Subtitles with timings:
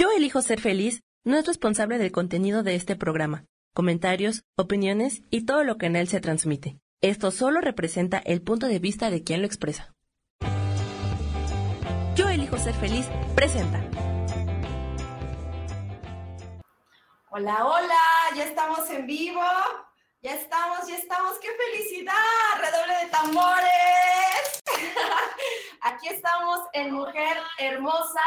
[0.00, 5.44] Yo elijo ser feliz no es responsable del contenido de este programa, comentarios, opiniones y
[5.44, 6.78] todo lo que en él se transmite.
[7.02, 9.92] Esto solo representa el punto de vista de quien lo expresa.
[12.16, 13.78] Yo elijo ser feliz presenta.
[17.28, 18.00] Hola, hola,
[18.34, 19.44] ya estamos en vivo.
[20.22, 21.38] Ya estamos, ya estamos.
[21.40, 22.14] ¡Qué felicidad!
[22.58, 24.62] Redoble de tambores.
[25.82, 28.22] Aquí estamos en Mujer Hermosa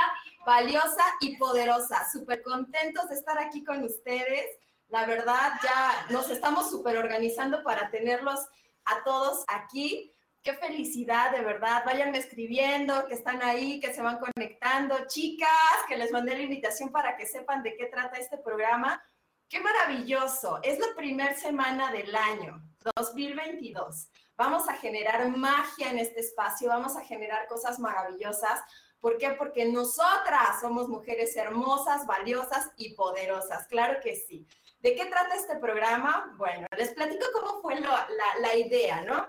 [0.46, 2.08] valiosa y poderosa.
[2.12, 4.46] Súper contentos de estar aquí con ustedes.
[4.90, 8.40] La verdad, ya nos estamos súper organizando para tenerlos
[8.86, 10.14] a todos aquí.
[10.44, 11.84] Qué felicidad, de verdad.
[11.86, 15.08] Váyanme escribiendo, que están ahí, que se van conectando.
[15.08, 15.50] Chicas,
[15.88, 19.02] que les mandé la invitación para que sepan de qué trata este programa.
[19.48, 20.60] Qué maravilloso.
[20.64, 22.62] Es la primera semana del año
[22.96, 24.10] 2022.
[24.36, 28.62] Vamos a generar magia en este espacio, vamos a generar cosas maravillosas.
[29.04, 29.32] ¿Por qué?
[29.32, 33.68] Porque nosotras somos mujeres hermosas, valiosas y poderosas.
[33.68, 34.48] Claro que sí.
[34.80, 36.34] ¿De qué trata este programa?
[36.38, 38.08] Bueno, les platico cómo fue la,
[38.40, 39.28] la idea, ¿no?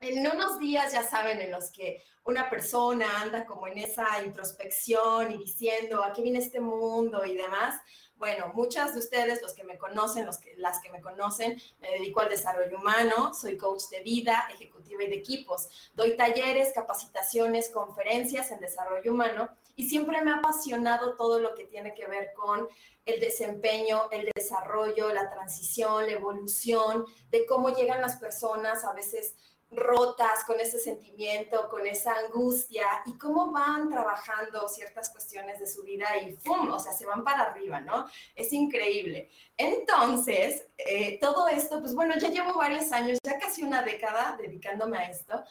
[0.00, 5.30] En unos días, ya saben, en los que una persona anda como en esa introspección
[5.30, 7.78] y diciendo, ¿a qué viene este mundo y demás?
[8.18, 12.30] Bueno, muchas de ustedes, los que me conocen, las que me conocen, me dedico al
[12.30, 15.68] desarrollo humano, soy coach de vida, ejecutiva y de equipos.
[15.92, 21.64] Doy talleres, capacitaciones, conferencias en desarrollo humano y siempre me ha apasionado todo lo que
[21.64, 22.66] tiene que ver con
[23.04, 29.36] el desempeño, el desarrollo, la transición, la evolución, de cómo llegan las personas a veces
[29.70, 35.82] rotas con ese sentimiento, con esa angustia y cómo van trabajando ciertas cuestiones de su
[35.82, 36.70] vida y ¡pum!
[36.70, 38.06] O sea, se van para arriba, ¿no?
[38.34, 39.28] Es increíble.
[39.56, 44.98] Entonces, eh, todo esto, pues bueno, ya llevo varios años, ya casi una década dedicándome
[44.98, 45.42] a esto.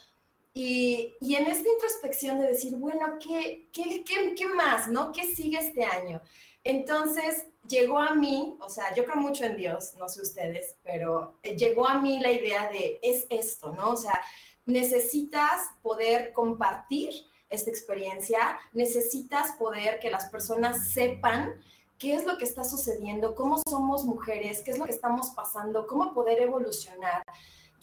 [0.54, 5.12] Y, y en esta introspección de decir, bueno, ¿qué, qué, qué, qué más, no?
[5.12, 6.22] ¿Qué sigue este año?
[6.66, 11.38] Entonces llegó a mí, o sea, yo creo mucho en Dios, no sé ustedes, pero
[11.44, 13.90] eh, llegó a mí la idea de, es esto, ¿no?
[13.90, 14.20] O sea,
[14.64, 17.10] necesitas poder compartir
[17.50, 21.54] esta experiencia, necesitas poder que las personas sepan
[21.98, 25.86] qué es lo que está sucediendo, cómo somos mujeres, qué es lo que estamos pasando,
[25.86, 27.22] cómo poder evolucionar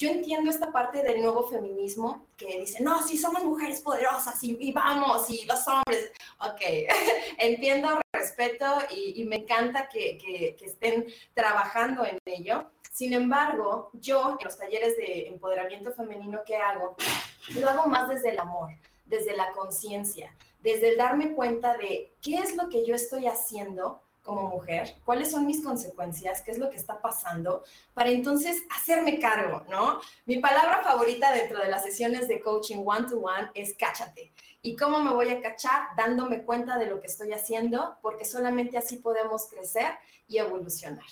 [0.03, 4.73] yo entiendo esta parte del nuevo feminismo que dice, no, sí somos mujeres poderosas y,
[4.73, 6.11] vamos, y los hombres.
[6.39, 6.59] Ok,
[7.37, 12.69] entiendo, respeto y, me encanta que, que, que, estén trabajando en ello.
[12.91, 16.97] Sin embargo, yo en los talleres de empoderamiento femenino que hago,
[17.55, 18.71] lo hago más desde el amor,
[19.05, 24.02] desde la conciencia, desde el darme cuenta de qué es lo que yo estoy haciendo
[24.23, 27.63] como mujer, cuáles son mis consecuencias, qué es lo que está pasando,
[27.93, 29.99] para entonces hacerme cargo, ¿no?
[30.25, 34.33] Mi palabra favorita dentro de las sesiones de coaching one-to-one es cáchate.
[34.61, 35.89] ¿Y cómo me voy a cachar?
[35.97, 39.91] Dándome cuenta de lo que estoy haciendo, porque solamente así podemos crecer
[40.27, 41.05] y evolucionar.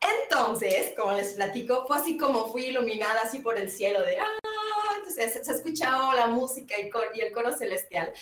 [0.00, 4.38] Entonces, como les platico, fue así como fui iluminada así por el cielo de, ah,
[4.98, 8.12] entonces se escuchaba la música y el coro celestial.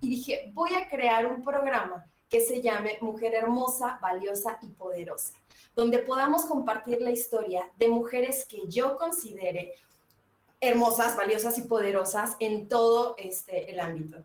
[0.00, 5.34] Y dije, voy a crear un programa que se llame Mujer Hermosa, Valiosa y Poderosa,
[5.74, 9.74] donde podamos compartir la historia de mujeres que yo considere
[10.60, 14.18] hermosas, valiosas y poderosas en todo este, el ámbito.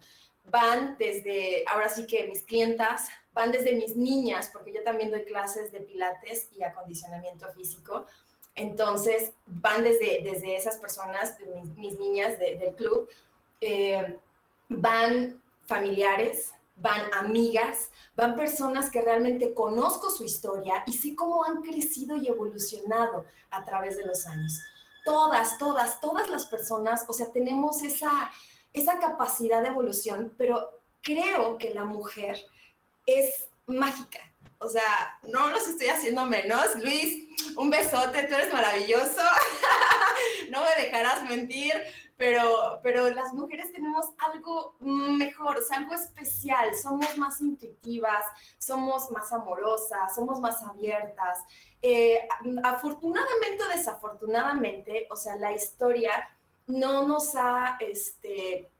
[0.45, 5.23] Van desde, ahora sí que mis clientas, van desde mis niñas, porque yo también doy
[5.23, 8.05] clases de pilates y acondicionamiento físico.
[8.55, 11.37] Entonces, van desde, desde esas personas,
[11.75, 13.07] mis, niñas del club,
[13.61, 14.17] eh,
[14.67, 21.61] van familiares, van amigas, van personas que realmente conozco su historia y sé cómo han
[21.61, 24.59] crecido y evolucionado a través de los años.
[25.05, 28.31] Todas, todas, todas las personas, o sea, tenemos esa,
[28.73, 32.37] esa capacidad de evolución, pero creo que la mujer
[33.05, 34.19] es mágica.
[34.59, 36.75] O sea, no los estoy haciendo menos.
[36.75, 37.27] Luis,
[37.57, 39.21] un besote, tú eres maravilloso.
[40.51, 41.73] no me dejarás mentir
[42.21, 48.23] pero, pero las mujeres tenemos algo mejor, o sea, algo especial, somos más intuitivas,
[48.59, 51.39] somos más amorosas, somos más abiertas.
[51.81, 52.19] Eh,
[52.63, 56.11] afortunadamente o desafortunadamente, o sea, la historia
[56.67, 58.70] no nos ha, este,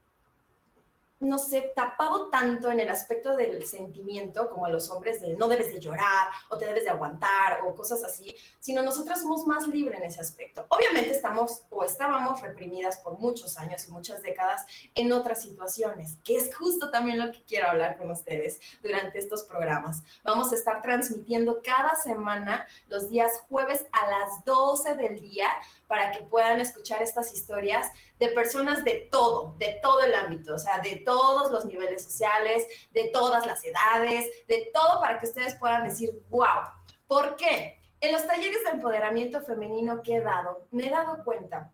[1.22, 5.46] no sé, tapado tanto en el aspecto del sentimiento como a los hombres de no
[5.46, 9.68] debes de llorar o te debes de aguantar o cosas así, sino nosotras somos más
[9.68, 10.66] libres en ese aspecto.
[10.68, 14.66] Obviamente estamos o estábamos reprimidas por muchos años y muchas décadas
[14.96, 19.44] en otras situaciones, que es justo también lo que quiero hablar con ustedes durante estos
[19.44, 20.02] programas.
[20.24, 25.46] Vamos a estar transmitiendo cada semana los días jueves a las 12 del día
[25.92, 27.86] para que puedan escuchar estas historias
[28.18, 32.66] de personas de todo, de todo el ámbito, o sea, de todos los niveles sociales,
[32.92, 36.62] de todas las edades, de todo para que ustedes puedan decir, wow.
[37.06, 37.78] ¿Por qué?
[38.00, 41.70] En los talleres de empoderamiento femenino que he dado, me he dado cuenta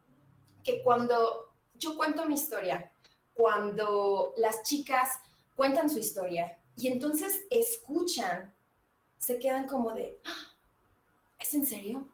[0.65, 2.91] que cuando yo cuento mi historia,
[3.35, 5.21] cuando las chicas
[5.55, 8.53] cuentan su historia y entonces escuchan,
[9.17, 10.57] se quedan como de, ah,
[11.39, 12.09] ¿es en serio?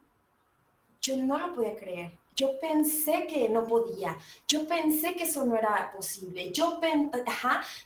[1.05, 2.17] Yo no lo podía creer.
[2.35, 6.81] Yo pensé que no podía, yo pensé que eso no era posible, yo,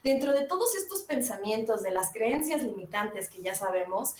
[0.03, 4.15] dentro de todos estos pensamientos, de las creencias limitantes que ya sabemos,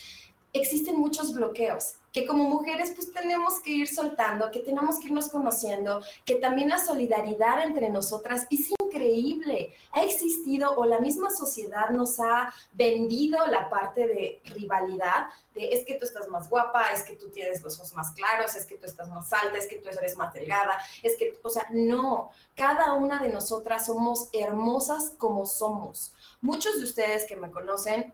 [0.53, 5.29] existen muchos bloqueos que como mujeres pues tenemos que ir soltando, que tenemos que irnos
[5.29, 9.75] conociendo, que también la solidaridad entre nosotras es increíble.
[9.91, 15.85] Ha existido o la misma sociedad nos ha vendido la parte de rivalidad, de es
[15.85, 18.77] que tú estás más guapa, es que tú tienes los ojos más claros, es que
[18.77, 22.31] tú estás más alta, es que tú eres más delgada, es que, o sea, no,
[22.55, 26.13] cada una de nosotras somos hermosas como somos.
[26.41, 28.13] Muchos de ustedes que me conocen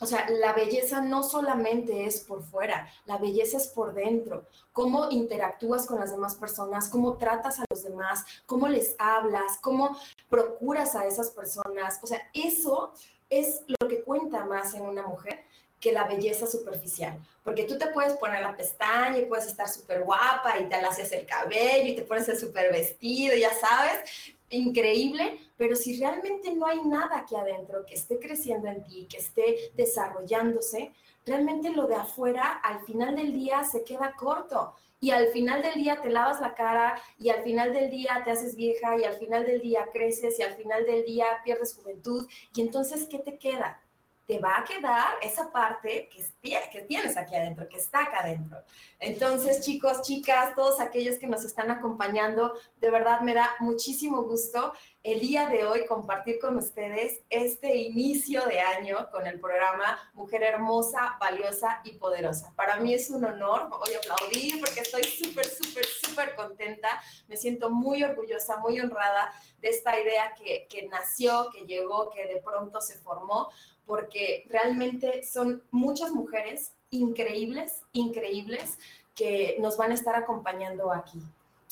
[0.00, 4.46] o sea, la belleza no solamente es por fuera, la belleza es por dentro.
[4.72, 9.98] Cómo interactúas con las demás personas, cómo tratas a los demás, cómo les hablas, cómo
[10.28, 11.98] procuras a esas personas.
[12.02, 12.92] O sea, eso
[13.28, 15.44] es lo que cuenta más en una mujer
[15.80, 17.18] que la belleza superficial.
[17.42, 21.10] Porque tú te puedes poner la pestaña y puedes estar súper guapa y te haces
[21.12, 24.10] el cabello y te pones el súper vestido, ya sabes,
[24.50, 29.18] increíble, pero si realmente no hay nada aquí adentro que esté creciendo en ti, que
[29.18, 30.92] esté desarrollándose,
[31.26, 34.74] realmente lo de afuera al final del día se queda corto.
[35.00, 38.32] Y al final del día te lavas la cara y al final del día te
[38.32, 42.26] haces vieja y al final del día creces y al final del día pierdes juventud.
[42.54, 43.80] Y entonces, ¿qué te queda?
[44.28, 48.58] Te va a quedar esa parte que, que tienes aquí adentro, que está acá adentro.
[49.00, 54.74] Entonces, chicos, chicas, todos aquellos que nos están acompañando, de verdad me da muchísimo gusto
[55.02, 60.42] el día de hoy compartir con ustedes este inicio de año con el programa Mujer
[60.42, 62.52] Hermosa, Valiosa y Poderosa.
[62.54, 67.38] Para mí es un honor, voy a aplaudir porque estoy súper, súper, súper contenta, me
[67.38, 72.42] siento muy orgullosa, muy honrada de esta idea que, que nació, que llegó, que de
[72.42, 73.48] pronto se formó
[73.88, 78.78] porque realmente son muchas mujeres increíbles, increíbles,
[79.14, 81.20] que nos van a estar acompañando aquí.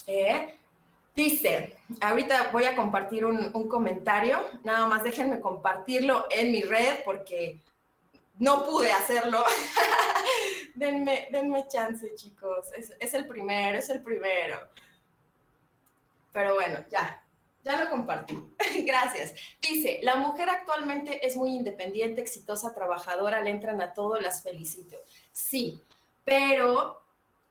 [0.06, 0.58] ¿eh?
[1.14, 7.60] Dice, ahorita voy a compartir un, comentario, nada más déjenme compartirlo en mi red porque
[8.38, 9.44] no pude hacerlo.
[10.74, 12.72] denme, denme chance, chicos.
[12.74, 14.58] Es, es el primero, es el primero.
[16.32, 17.22] Pero bueno, ya,
[17.66, 18.38] ya lo compartí.
[18.86, 19.34] Gracias.
[19.60, 24.96] Dice, la mujer actualmente es muy independiente, exitosa, trabajadora, le entran a todo, las felicito.
[25.32, 25.82] Sí,
[26.24, 27.02] pero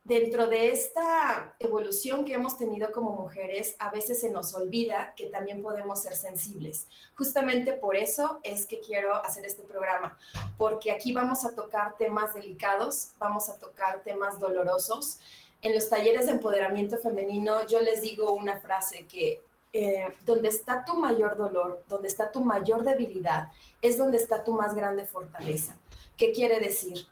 [0.05, 5.25] dentro de esta evolución que hemos tenido como mujeres, a veces se nos olvida que
[5.25, 6.87] también podemos ser sensibles.
[7.15, 10.17] Justamente por eso es que quiero hacer este programa,
[10.57, 15.19] porque aquí vamos a tocar temas delicados, vamos a tocar temas dolorosos.
[15.61, 19.43] En los talleres de empoderamiento femenino yo les digo una frase que
[19.77, 23.49] eh, donde está tu mayor dolor, donde está tu mayor debilidad,
[23.81, 25.75] es donde está tu más grande fortaleza.
[26.15, 27.05] ¿Qué quiere decir?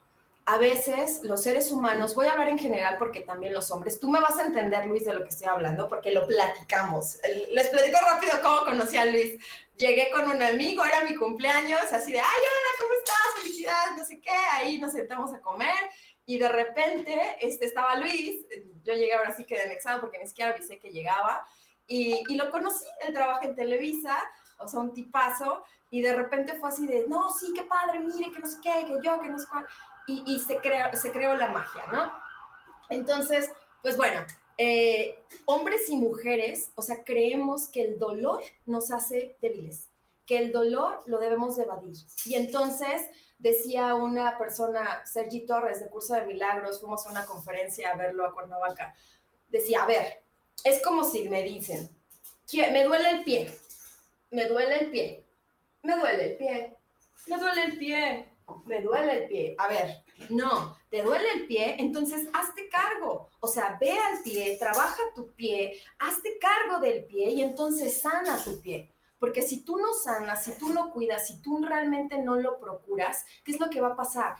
[0.45, 4.09] A veces los seres humanos, voy a hablar en general porque también los hombres, tú
[4.09, 7.17] me vas a entender, Luis, de lo que estoy hablando, porque lo platicamos.
[7.51, 9.43] Les platico rápido cómo conocí a Luis.
[9.75, 13.41] Llegué con un amigo, era mi cumpleaños, así de, ay, hola, ¿cómo estás?
[13.41, 14.37] Felicidades, no sé qué.
[14.53, 15.89] Ahí nos sentamos a comer
[16.25, 18.45] y de repente este, estaba Luis.
[18.85, 21.45] Yo llegué ahora sí que de anexado porque ni siquiera avisé que llegaba
[21.87, 24.17] y, lo conocí, él trabaja en Televisa,
[24.57, 28.31] o sea, un tipazo, y de repente fue así de, no, sí, qué padre, mire,
[28.31, 29.65] que no sé qué, que yo, que no sé cuál,
[30.07, 32.11] y, y se, creó, se creó la magia, ¿no?
[32.89, 34.25] Entonces, pues bueno,
[34.57, 39.89] eh, hombres y mujeres, o sea, creemos que el dolor nos hace débiles,
[40.25, 41.95] que el dolor lo debemos evadir.
[42.25, 43.01] Y entonces
[43.39, 48.25] decía una persona, Sergi Torres, de Curso de Milagros, fuimos a una conferencia a verlo
[48.25, 48.95] a Cuernavaca,
[49.49, 50.22] decía, a ver,
[50.63, 51.89] es como si me dicen,
[52.53, 53.53] me duele el pie,
[54.31, 55.25] me duele el pie,
[55.81, 56.77] me duele el pie,
[57.27, 58.29] me duele el pie,
[58.65, 59.55] me duele el pie.
[59.57, 63.29] A ver, no, te duele el pie, entonces hazte cargo.
[63.39, 68.41] O sea, ve al pie, trabaja tu pie, hazte cargo del pie y entonces sana
[68.43, 68.89] tu pie.
[69.19, 73.25] Porque si tú no sanas, si tú no cuidas, si tú realmente no lo procuras,
[73.45, 74.35] ¿qué es lo que va a pasar?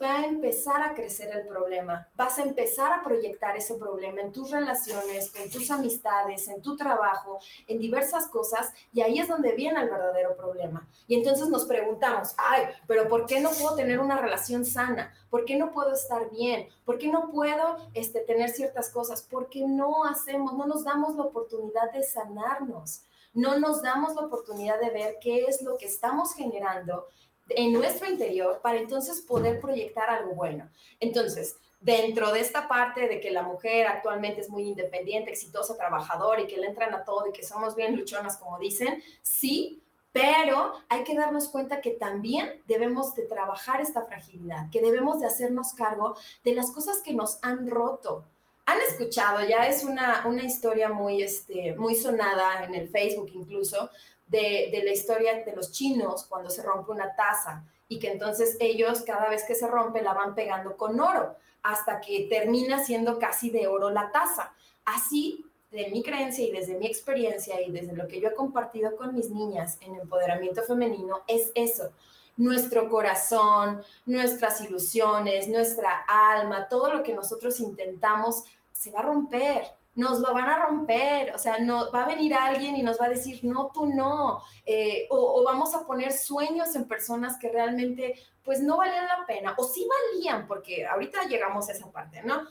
[0.00, 2.08] Va a empezar a crecer el problema.
[2.14, 6.76] Vas a empezar a proyectar ese problema en tus relaciones, en tus amistades, en tu
[6.76, 10.86] trabajo, en diversas cosas, y ahí es donde viene el verdadero problema.
[11.06, 15.12] Y entonces nos preguntamos, ay, pero ¿por qué no puedo tener una relación sana?
[15.30, 16.68] ¿Por qué no puedo estar bien?
[16.84, 19.22] ¿Por qué no puedo este, tener ciertas cosas?
[19.22, 23.02] ¿Por qué no hacemos, no nos damos la oportunidad de sanarnos?
[23.34, 27.06] No nos damos la oportunidad de ver qué es lo que estamos generando
[27.48, 30.68] en nuestro interior para entonces poder proyectar algo bueno.
[31.00, 36.40] Entonces, dentro de esta parte de que la mujer actualmente es muy independiente, exitosa, trabajadora
[36.40, 40.72] y que le entran a todo y que somos bien luchonas, como dicen, sí, pero
[40.88, 45.74] hay que darnos cuenta que también debemos de trabajar esta fragilidad, que debemos de hacernos
[45.74, 48.24] cargo de las cosas que nos han roto.
[48.64, 53.90] Han escuchado, ya es una, una historia muy, este, muy sonada en el Facebook incluso,
[54.26, 59.02] de, la historia de los chinos cuando se rompe una taza y que entonces ellos
[59.02, 63.50] cada vez que se rompe la van pegando con oro hasta que termina siendo casi
[63.50, 64.52] de oro la taza.
[64.84, 68.96] Así, de mi creencia y desde mi experiencia y desde lo que yo he compartido
[68.96, 71.90] con mis niñas en empoderamiento femenino, es eso.
[72.36, 79.64] Nuestro corazón, nuestras ilusiones, nuestra alma, todo lo que nosotros intentamos se va a romper
[79.96, 83.06] nos lo van a romper, o sea, no, va a venir alguien y nos va
[83.06, 88.14] a decir, no, tú no, eh, o, vamos a poner sueños en personas que realmente,
[88.44, 92.42] pues, no valían la pena, o sí valían, porque ahorita llegamos a esa parte, ¿no?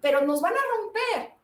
[0.00, 1.34] Pero nos van a romper.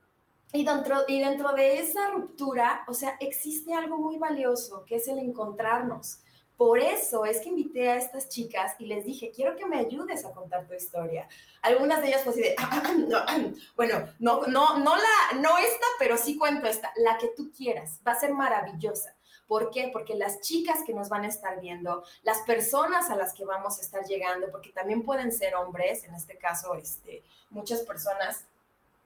[0.52, 5.08] Y dentro, y dentro de esa ruptura, o sea, existe algo muy valioso, que es
[5.08, 6.20] el encontrarnos.
[6.60, 10.26] Por eso es que invité a estas chicas y les dije, quiero que me ayudes
[10.26, 11.26] a contar tu historia.
[11.62, 16.36] Algunas de ellas pues así de, bueno, no, no, no, la, no esta, pero sí
[16.36, 19.16] cuento esta, la que tú quieras, va a ser maravillosa.
[19.46, 19.88] ¿Por qué?
[19.90, 23.78] Porque las chicas que nos van a estar viendo, las personas a las que vamos
[23.78, 28.44] a estar llegando, porque también pueden ser hombres, en este caso, este, muchas personas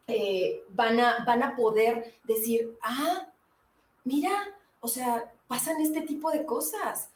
[0.08, 3.28] eh, van, a, van a poder decir, ah,
[4.02, 4.32] mira,
[4.80, 7.10] o sea, pasan este tipo de cosas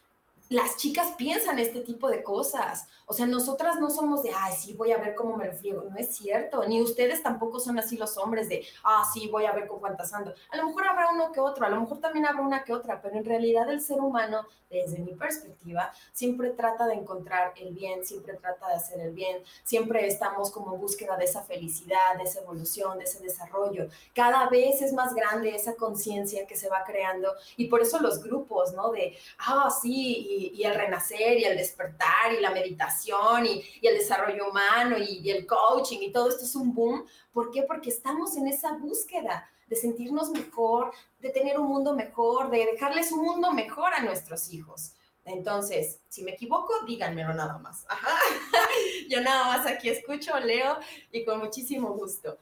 [0.48, 2.88] las chicas piensan este tipo de cosas.
[3.06, 5.84] O sea, nosotras no somos de, ay, sí, voy a ver cómo me lo friego.
[5.84, 6.64] No es cierto.
[6.66, 10.12] Ni ustedes tampoco son así los hombres de, ah, sí, voy a ver con cuántas
[10.12, 10.34] ando.
[10.50, 13.00] A lo mejor habrá uno que otro, a lo mejor también habrá una que otra,
[13.00, 18.04] pero en realidad el ser humano, desde mi perspectiva, siempre trata de encontrar el bien,
[18.04, 22.24] siempre trata de hacer el bien, siempre estamos como en búsqueda de esa felicidad, de
[22.24, 23.88] esa evolución, de ese desarrollo.
[24.14, 28.22] Cada vez es más grande esa conciencia que se va creando y por eso los
[28.22, 28.90] grupos, ¿no?
[28.90, 34.50] De, ah, sí, y, el renacer y el despertar y la meditación y, el desarrollo
[34.50, 37.04] humano y, y, el coaching y todo esto es un boom.
[37.32, 37.62] ¿Por qué?
[37.62, 43.12] Porque estamos en esa búsqueda de sentirnos mejor, de tener un mundo mejor, de dejarles
[43.12, 44.92] un mundo mejor a nuestros hijos.
[45.24, 47.84] Entonces, si me equivoco, díganmelo nada más.
[47.88, 48.16] Ajá.
[49.10, 50.78] Yo nada más aquí escucho, leo
[51.12, 52.38] y con muchísimo gusto.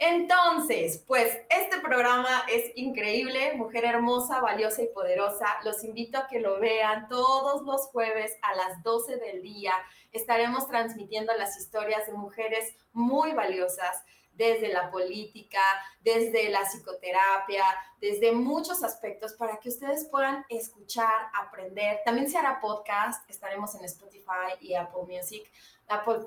[0.00, 5.46] Entonces, pues este programa es increíble, mujer hermosa, valiosa y poderosa.
[5.64, 9.72] Los invito a que lo vean todos los jueves a las 12 del día.
[10.12, 15.60] Estaremos transmitiendo las historias de mujeres muy valiosas desde la política,
[16.00, 17.64] desde la psicoterapia,
[18.00, 21.98] desde muchos aspectos para que ustedes puedan escuchar, aprender.
[22.04, 25.50] También se hará podcast, estaremos en Spotify y Apple Music,
[25.88, 26.20] Apple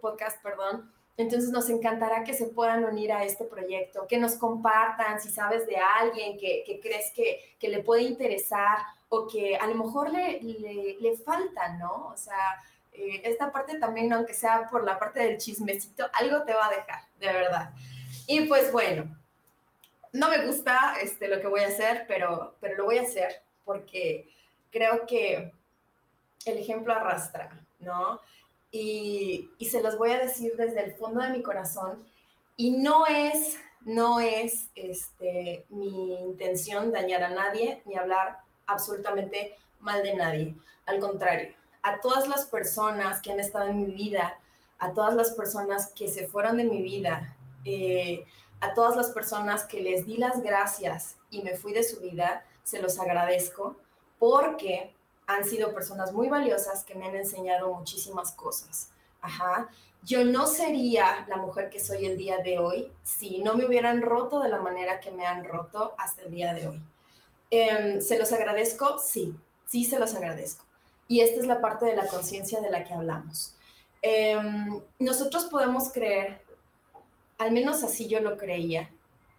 [0.00, 5.20] Podcast, perdón entonces nos encantará que se puedan unir a este proyecto, que nos compartan
[5.20, 10.12] si sabes de alguien que, crees que, le puede interesar o que a lo mejor
[10.12, 12.06] le, le, falta, ¿no?
[12.06, 16.54] O sea, eh, esta parte también, aunque sea por la parte del chismecito, algo te
[16.54, 17.70] va a dejar, de verdad.
[18.28, 19.04] Y pues bueno,
[20.12, 23.42] no me gusta este, lo que voy a hacer, pero, pero lo voy a hacer
[23.64, 24.28] porque
[24.70, 25.52] creo que
[26.44, 28.20] el ejemplo arrastra, ¿no?
[28.70, 32.04] Y, se los voy a decir desde el fondo de mi corazón.
[32.56, 40.02] Y no es, no es este, mi intención dañar a nadie ni hablar absolutamente mal
[40.02, 40.54] de nadie.
[40.86, 44.38] Al contrario, a todas las personas que han estado en mi vida,
[44.78, 48.24] a todas las personas que se fueron de mi vida, eh,
[48.60, 52.44] a todas las personas que les di las gracias y me fui de su vida,
[52.64, 53.76] se los agradezco
[54.18, 54.94] porque
[55.28, 58.88] han sido personas muy valiosas que me han enseñado muchísimas cosas.
[59.20, 59.68] Ajá.
[60.02, 64.00] Yo no sería la mujer que soy el día de hoy si no me hubieran
[64.00, 66.80] roto de la manera que me han roto hasta el día de hoy.
[67.50, 68.98] Em, ¿Se los agradezco?
[68.98, 69.34] Sí,
[69.66, 70.64] sí se los agradezco.
[71.08, 73.54] Y esta es la parte de la conciencia de la que hablamos.
[74.00, 76.40] Em, nosotros podemos creer,
[77.36, 78.90] al menos así yo lo creía,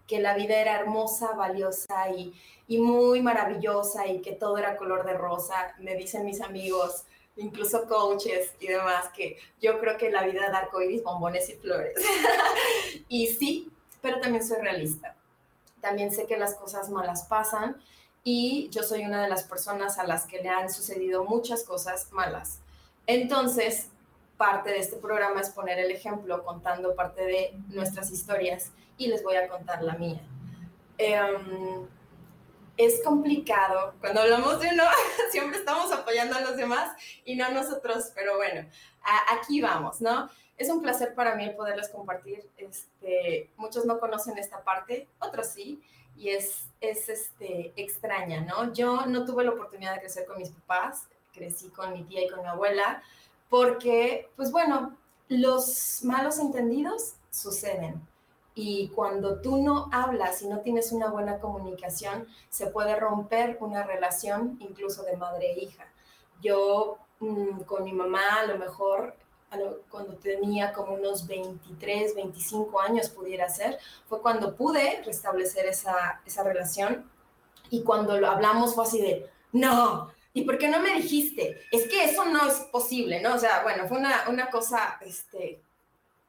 [0.10, 2.34] que la vida era hermosa, valiosa y,
[2.80, 5.76] muy maravillosa y que todo era color de rosa.
[5.80, 7.04] Me dicen mis amigos,
[7.36, 11.94] incluso coaches y demás, que yo creo que la vida da arcoíris, bombones y flores.
[13.08, 15.16] y sí, pero también soy realista.
[15.80, 17.82] También sé que las cosas malas pasan
[18.24, 22.12] y yo soy una de las personas a las que le han sucedido muchas cosas
[22.12, 22.60] malas.
[23.06, 23.90] Entonces,
[24.40, 29.22] parte de este programa es poner el ejemplo contando parte de nuestras historias y les
[29.22, 30.22] voy a contar la mía.
[30.98, 31.86] Em,
[32.78, 33.96] es complicado.
[34.00, 34.86] Cuando hablamos de uno,
[35.32, 36.90] siempre estamos apoyando a los demás
[37.26, 38.66] y no a nosotros, pero bueno,
[39.30, 40.30] aquí vamos, ¿no?
[40.58, 42.50] Es un placer para mí poderles compartir.
[42.56, 45.84] Este, muchos no conocen esta parte, otros sí,
[46.16, 48.72] y es, es este, extraña, ¿no?
[48.72, 52.30] Yo no tuve la oportunidad de crecer con mis papás, crecí con mi tía y
[52.30, 53.04] con mi abuela,
[53.50, 58.08] porque, pues bueno, los malos entendidos suceden.
[58.56, 63.84] Y cuando tú no hablas y no tienes una buena comunicación, se puede romper una
[63.84, 65.86] relación incluso de madre e hija.
[66.42, 69.16] Yo mm, con mi mamá a lo mejor
[69.90, 76.44] cuando tenía como unos 23, 25 años pudiera ser, fue cuando pude restablecer esa, esa
[76.44, 77.10] relación
[77.70, 81.62] y cuando lo hablamos fue así de, no, ¿y por qué no me dijiste?
[81.72, 83.36] Es que eso no es posible, ¿no?
[83.36, 85.62] O sea, bueno, fue una, una cosa este,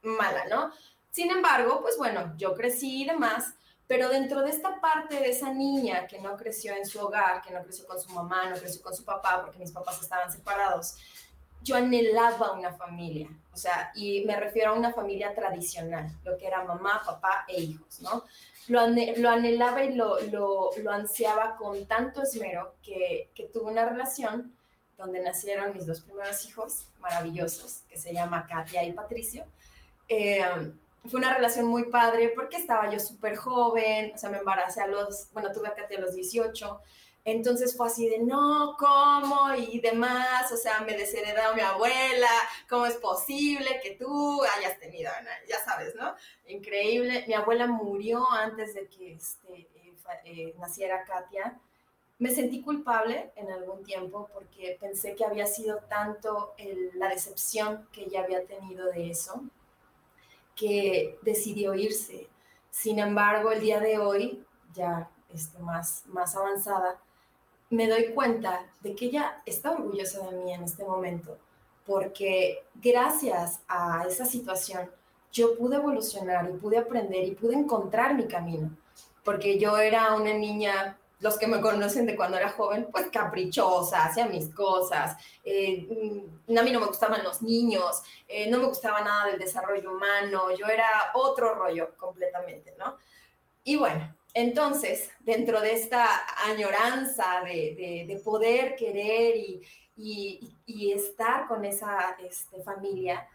[0.01, 0.71] mala, ¿no?
[1.11, 3.53] Sin embargo, pues bueno, yo crecí y demás,
[3.87, 7.53] pero dentro de esta parte de esa niña que no creció en su hogar, que
[7.53, 10.95] no creció con su mamá, no creció con su papá, porque mis papás estaban separados,
[11.63, 16.47] yo anhelaba una familia, o sea, y me refiero a una familia tradicional, lo que
[16.47, 18.23] era mamá, papá e hijos, ¿no?
[18.67, 24.55] Lo, anhelaba y lo, ansiaba con tanto esmero que, que tuve una relación
[24.97, 29.45] donde nacieron mis dos primeros hijos maravillosos, que se llama Katia y Patricio.
[30.07, 30.43] Eh,
[31.09, 34.87] fue una relación muy padre porque estaba yo súper joven, o sea, me embaracé a
[34.87, 36.81] los, bueno, tuve a Katia a los 18,
[37.23, 39.53] entonces fue así de, no, ¿cómo?
[39.55, 42.29] Y demás, o sea, me desheredó mi abuela,
[42.69, 45.11] ¿cómo es posible que tú hayas tenido,
[45.47, 46.15] ya sabes, ¿no?
[46.47, 51.59] Increíble, mi abuela murió antes de que este, eh, eh, naciera Katia.
[52.19, 56.53] Me sentí culpable en algún tiempo porque pensé que había sido tanto
[56.93, 59.43] la decepción que ella había tenido de eso,
[60.55, 62.27] que decidió irse.
[62.69, 67.01] Sin embargo, el día de hoy, ya este, más, más avanzada,
[67.71, 71.37] me doy cuenta de que ella está orgullosa de mí en este momento,
[71.85, 74.91] porque gracias a esa situación
[75.31, 78.69] yo pude evolucionar y pude aprender y pude encontrar mi camino,
[79.23, 84.05] porque yo era una niña los que me conocen de cuando era joven, pues caprichosa,
[84.05, 85.15] hacía mis cosas.
[85.43, 85.87] Eh,
[86.47, 89.91] mm, a mí no me gustaban los niños, eh, no me gustaba nada del desarrollo
[89.91, 92.97] humano, yo era otro rollo completamente, ¿no?
[93.63, 96.07] Y bueno, entonces, dentro de esta
[96.45, 99.61] añoranza de, poder querer y,
[100.93, 103.27] estar con esa este, familia,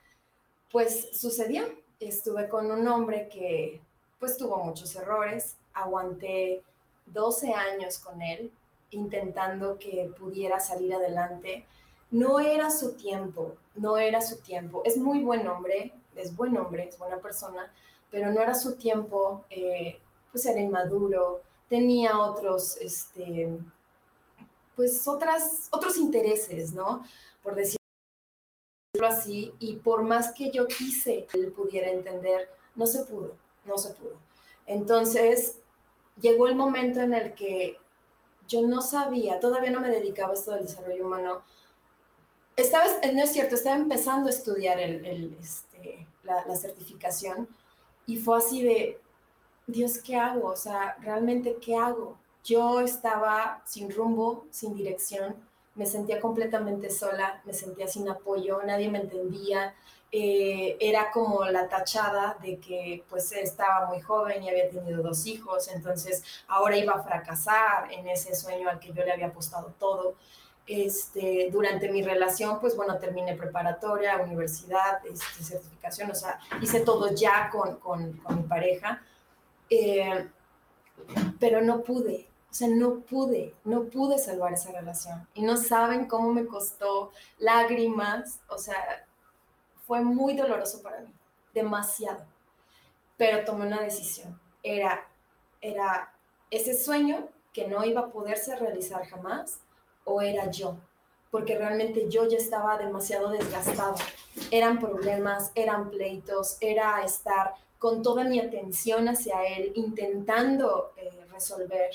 [0.71, 1.65] pues sucedió.
[2.01, 3.81] Estuve con un hombre que
[4.19, 6.63] pues tuvo muchos errores, aguanté
[7.07, 8.51] 12 años con él,
[8.91, 11.65] intentando que pudiera salir adelante.
[12.11, 14.83] No era su tiempo, no era su tiempo.
[14.85, 17.73] Es muy buen hombre, es buen hombre, es buena persona,
[18.11, 19.99] pero no era su tiempo, eh,
[20.37, 23.59] pues era inmaduro, tenía otros, este,
[24.75, 27.07] pues otras, otros intereses, ¿no?
[27.43, 27.81] Por decirlo
[29.09, 33.79] así, y por más que yo quise que él pudiera entender, no se pudo, no
[33.79, 34.13] se pudo.
[34.67, 35.57] Entonces,
[36.21, 37.79] llegó el momento en el que
[38.47, 41.45] yo no sabía, todavía no me dedicaba a esto del desarrollo humano.
[42.57, 47.49] Estaba, no es cierto, estaba empezando a estudiar el, este, la, la, certificación
[48.05, 49.01] y fue así de,
[49.67, 50.49] Dios, ¿qué hago?
[50.49, 52.17] O sea, realmente, ¿qué hago?
[52.45, 55.35] Yo estaba sin rumbo, sin dirección,
[55.75, 59.75] me sentía completamente sola, me sentía sin apoyo, nadie me entendía,
[60.13, 65.27] eh, era como la tachada de que pues estaba muy joven y había tenido dos
[65.27, 69.75] hijos, entonces ahora iba a fracasar en ese sueño al que yo le había apostado
[69.79, 70.15] todo.
[70.67, 77.13] Este, durante mi relación, pues bueno, terminé preparatoria, universidad, este, certificación, o sea, hice todo
[77.15, 79.03] ya con, con, con mi pareja,
[79.71, 80.29] eh,
[81.39, 85.27] pero no pude, o sea, no pude, no pude salvar esa relación.
[85.35, 89.07] Y no saben cómo me costó lágrimas, o sea,
[89.87, 91.13] fue muy doloroso para mí,
[91.55, 92.25] demasiado.
[93.17, 94.39] Pero tomé una decisión.
[94.63, 95.07] Era,
[95.61, 96.13] era
[96.51, 99.61] ese sueño que no iba a poderse realizar jamás
[100.05, 100.77] o era yo,
[101.31, 103.97] porque realmente yo ya estaba demasiado desgastado.
[104.51, 111.91] Eran problemas, eran pleitos, era estar con toda mi atención hacia él, intentando eh, resolver,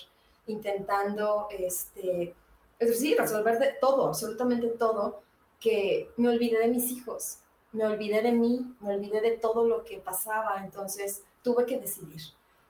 [0.47, 2.35] intentando, este,
[2.79, 5.21] es decir, resolver todo, absolutamente todo,
[5.59, 7.37] que me olvidé de mis hijos,
[7.71, 12.21] me olvidé de mí, me olvidé de todo lo que pasaba, entonces tuve que decidir.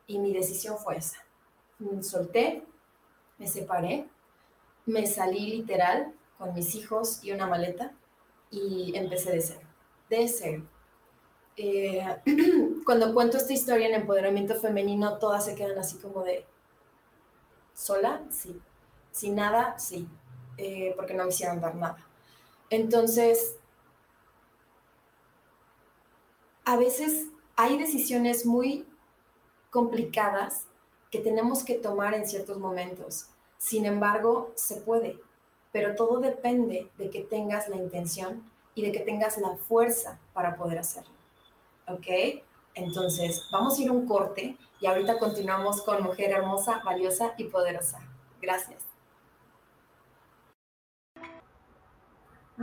[0.08, 1.18] Y mi decisión fue esa.
[1.80, 2.64] Me solté,
[3.38, 4.08] me separé,
[4.86, 7.94] me salí literal con mis hijos y una maleta
[8.50, 9.68] y empecé de cero,
[10.10, 10.64] de cero.
[11.58, 12.06] Eh,
[12.86, 16.46] cuando cuento esta historia en empoderamiento femenino, todas se quedan así como de,
[17.74, 18.22] ¿sola?
[18.30, 18.60] Sí.
[19.12, 20.08] Sin nada, sí.
[20.58, 21.98] Eh, porque no me dar nada.
[22.70, 23.58] Entonces,
[26.66, 28.86] a veces hay decisiones muy
[29.70, 30.66] complicadas
[31.10, 33.28] que tenemos que tomar en ciertos momentos.
[33.58, 35.20] Sin embargo, se puede,
[35.72, 40.56] pero todo depende de que tengas la intención y de que tengas la fuerza para
[40.56, 41.21] poder hacerlo.
[41.92, 42.08] ¿Ok?
[42.74, 47.46] Entonces, vamos a ir a un corte y ahorita continuamos con Mujer Hermosa, Valiosa y
[47.46, 48.00] Poderosa.
[48.42, 48.84] Gracias.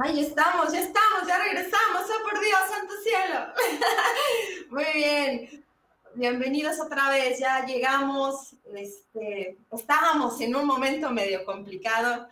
[0.00, 2.02] Ay, estamos, ya estamos, ya regresamos.
[2.04, 3.46] ¡Oh, por Dios, santo cielo!
[4.70, 5.64] Muy bien.
[6.14, 7.38] Bienvenidos otra vez.
[7.38, 8.54] Ya llegamos.
[8.74, 12.28] Este, estábamos en un momento medio complicado.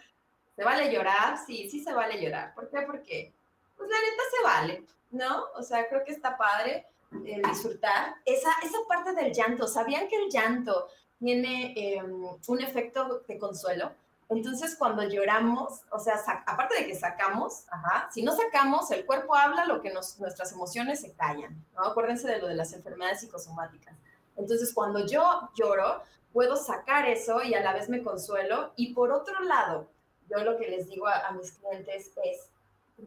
[0.54, 1.38] ¿Se vale llorar?
[1.46, 2.54] Sí, sí se vale llorar.
[2.54, 2.82] ¿Por qué?
[2.82, 3.34] Porque,
[3.76, 4.84] pues la neta se vale,
[5.16, 5.46] ¿no?
[5.56, 6.86] O sea, creo que está padre
[7.24, 8.16] eh, disfrutar.
[8.24, 13.92] Esa, esa parte del llanto, ¿sabían que el llanto tiene em, un efecto de consuelo?
[14.28, 17.64] Entonces, cuando lloramos, o sea, aparte de que sacamos,
[18.10, 21.84] si no sacamos, el cuerpo habla lo que nuestras emociones se callan, ¿no?
[21.84, 23.94] Acuérdense de lo de las enfermedades psicosomáticas.
[24.36, 26.02] Entonces, cuando yo lloro,
[26.32, 28.72] puedo sacar eso y a la vez me consuelo.
[28.74, 29.88] Y por otro lado,
[30.28, 32.50] yo lo que les digo a, a mis clientes es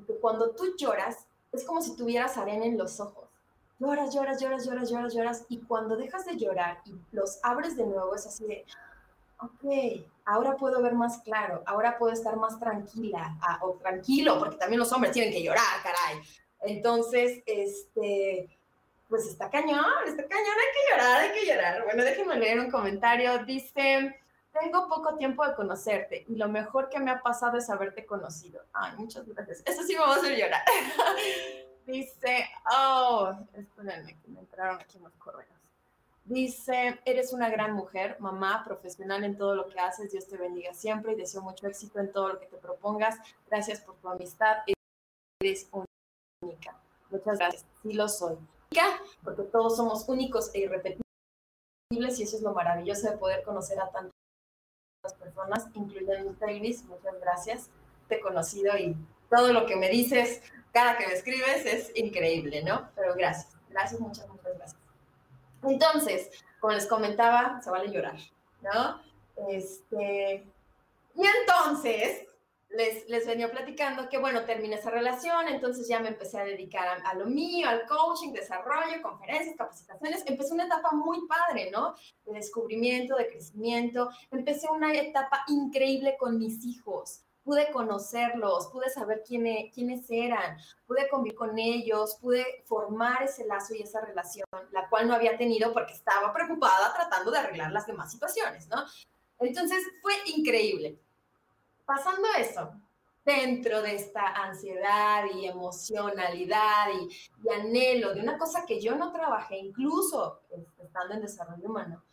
[0.08, 3.28] que cuando tú lloras, es como si tuvieras arena en los ojos.
[3.80, 5.46] Lloras, lloras, lloras, lloras, lloras, lloras.
[5.50, 8.66] Y cuando dejas de llorar y los abres de nuevo, es así de,
[9.40, 14.58] ok, ahora puedo ver más claro, ahora puedo estar más tranquila ah, o tranquilo, porque
[14.58, 16.22] también los hombres tienen que llorar, caray.
[16.62, 18.50] Entonces, este,
[19.08, 21.84] pues está cañón, está cañón, hay que llorar, hay que llorar.
[21.86, 23.46] Bueno, déjenme leer un comentario.
[23.46, 24.20] Dice,
[24.60, 28.62] tengo poco tiempo de conocerte y lo mejor que me ha pasado es haberte conocido.
[28.74, 29.64] Ay, muchas gracias.
[29.66, 30.62] Eso sí me va a hacer llorar.
[31.92, 35.50] Dice, oh, espérenme que me entraron aquí unos correos.
[36.24, 40.12] Dice, eres una gran mujer, mamá, profesional en todo lo que haces.
[40.12, 43.18] Dios te bendiga siempre y deseo mucho éxito en todo lo que te propongas.
[43.50, 44.58] Gracias por tu amistad.
[45.42, 45.68] Eres
[46.44, 46.80] única.
[47.10, 47.66] Muchas gracias.
[47.82, 48.38] Sí lo soy.
[49.24, 51.00] Porque todos somos únicos e irrepetibles
[52.20, 54.14] y eso es lo maravilloso de poder conocer a tantas
[55.20, 56.84] personas, incluyendo Iris.
[56.84, 57.72] Muchas gracias.
[58.08, 58.96] Te he conocido y
[59.32, 62.90] todo lo que me dices, cada que me escribes es increíble, ¿no?
[62.96, 63.56] Pero gracias.
[63.70, 64.82] Gracias, muchas, muchas gracias.
[65.64, 66.30] Entonces,
[66.60, 68.18] como les comentaba, se vale llorar,
[68.62, 69.02] ¿no?
[69.50, 70.46] Este,
[71.16, 72.28] y entonces,
[72.70, 76.88] les, les venía platicando que, bueno, terminé esa relación, entonces ya me empecé a dedicar
[76.88, 80.24] a, a, lo mío, al coaching, desarrollo, conferencias, capacitaciones.
[80.28, 81.96] Empecé una etapa muy padre, ¿no?
[82.26, 84.10] De descubrimiento, de crecimiento.
[84.32, 91.08] Empecé una etapa increíble con mis hijos pude conocerlos, pude saber quién, quiénes eran, pude
[91.10, 95.74] convivir con ellos, pude formar ese lazo y esa relación, la cual no había tenido
[95.74, 98.84] porque estaba preocupada tratando de arreglar las demás situaciones, ¿no?
[99.40, 101.00] Entonces fue increíble.
[101.86, 102.72] Pasando eso,
[103.26, 107.10] dentro de esta ansiedad y emocionalidad y,
[107.44, 112.04] y anhelo de una cosa que yo no trabajé, incluso este, estando en desarrollo humano,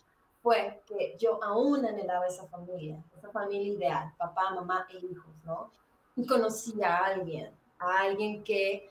[0.46, 5.72] fue que yo aún anhelaba esa familia, esa familia ideal, papá, mamá e hijos, ¿no?
[6.14, 8.88] Y conocí a alguien, a alguien que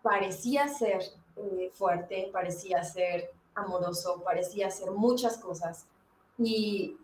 [0.00, 1.02] parecía ser
[1.36, 5.86] eh, fuerte, parecía ser amoroso, parecía ser muchas cosas.
[6.38, 6.96] Y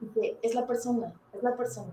[0.00, 1.92] dije, es la persona, es la persona.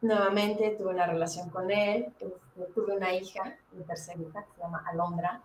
[0.00, 2.26] Nuevamente tuve una relación con él, este,
[2.74, 5.44] tuve una hija, mi tercera hija, que se llama Alondra,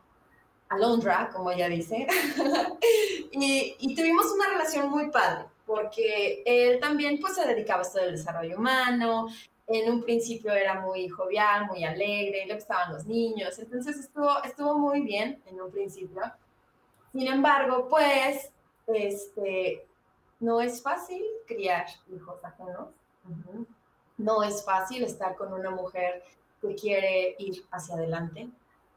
[0.70, 2.08] Alondra, como ella dice,
[3.32, 8.12] y, tuvimos una relación muy padre, porque él también pues se dedicaba a esto del
[8.12, 9.28] desarrollo humano,
[9.68, 14.78] en un principio era muy jovial, muy alegre, le gustaban los niños, entonces estuvo, estuvo
[14.78, 16.22] muy bien en un principio.
[17.12, 18.52] Sin embargo, pues,
[18.88, 19.86] este,
[20.40, 22.90] no es fácil criar hijos ajenos,
[24.18, 26.24] no es fácil estar con una mujer
[26.62, 28.50] que quiere ir hacia adelante,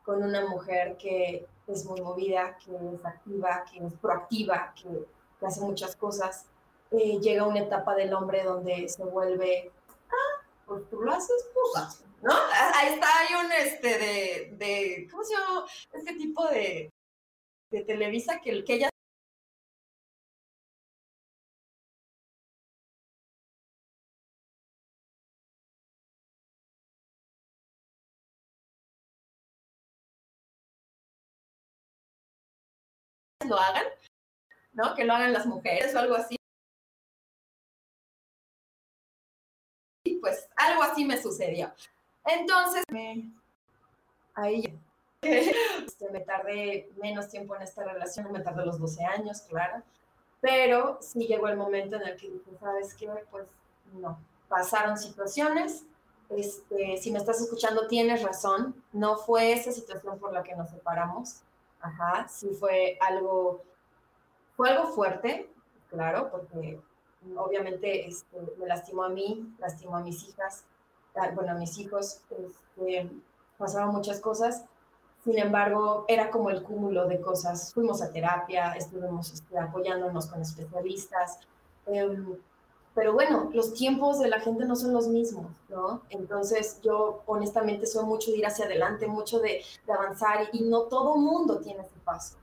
[0.05, 4.89] con una mujer que es muy movida, que es activa, que es proactiva, que,
[5.45, 6.47] hace muchas cosas,
[6.93, 9.73] eh, llega una etapa del hombre donde se vuelve,
[10.09, 12.31] ah, pues tú lo haces, pues ¿no?
[12.77, 15.67] Ahí está, hay un, este, de, de, ¿cómo se llama?
[15.93, 16.93] Este tipo de,
[17.73, 18.92] de Televisa que, que ella
[33.53, 33.85] lo hagan,
[34.73, 34.95] ¿no?
[34.95, 36.37] Que lo hagan las mujeres o algo así.
[40.05, 41.73] Y pues algo así me sucedió.
[42.25, 43.31] Entonces, me,
[44.35, 44.79] ahí
[45.23, 49.83] este, me tardé menos tiempo en esta relación, me tardé los 12 años, claro,
[50.41, 53.09] pero sí llegó el momento en el que dije, ¿sabes qué?
[53.31, 53.49] Pues
[53.93, 55.85] no, pasaron situaciones,
[56.31, 60.71] este, si me estás escuchando tienes razón, no fue esa situación por la que nos
[60.71, 61.43] separamos,
[61.83, 63.63] ajá, sí fue algo,
[64.57, 65.51] fue algo fuerte,
[65.91, 66.81] claro, porque
[67.37, 70.65] obviamente este, me lastimó a mí, lastimó a mis hijas,
[71.35, 73.11] bueno, a mis hijos, este,
[73.59, 74.65] pasaron muchas cosas,
[75.25, 77.73] sin embargo, era como el cúmulo de cosas.
[77.73, 81.39] Fuimos a terapia, estuvimos este, apoyándonos con especialistas.
[81.87, 82.37] Em,
[82.95, 86.03] pero bueno, los tiempos de la gente no son los mismos, ¿no?
[86.11, 90.83] Entonces yo honestamente soy mucho de ir hacia adelante, mucho de, de avanzar y, no
[90.83, 92.37] todo mundo tiene ese paso.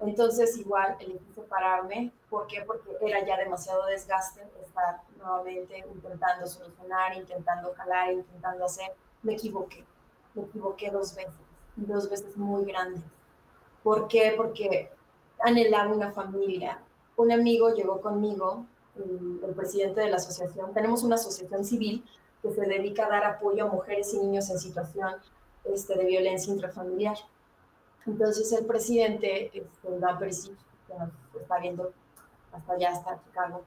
[0.00, 2.12] Entonces igual elegí separarme.
[2.28, 2.62] ¿Por qué?
[2.66, 8.92] Porque era ya demasiado desgaste estar nuevamente intentando solucionar, intentando jalar, intentando hacer.
[9.22, 9.84] Me equivoqué,
[10.34, 11.32] me equivoqué dos veces
[11.76, 13.02] dos veces muy grandes.
[13.82, 14.34] ¿Por qué?
[14.36, 14.90] Porque
[15.40, 16.80] anhelaba una familia.
[17.16, 18.66] Un amigo llegó conmigo,
[18.98, 20.72] el, presidente de la asociación.
[20.72, 22.04] Tenemos una asociación civil
[22.42, 25.14] que se dedica a dar apoyo a mujeres y niños en situación
[25.64, 27.16] este, de violencia intrafamiliar.
[28.06, 31.92] Entonces el presidente, este, Dan que nos está viendo
[32.52, 33.64] hasta allá, hasta Chicago,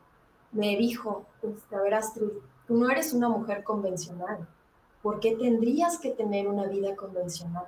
[0.52, 2.30] me dijo, este, a ver Astrid,
[2.68, 4.48] tú no eres una mujer convencional.
[5.02, 7.66] ¿Por qué tendrías que tener una vida convencional?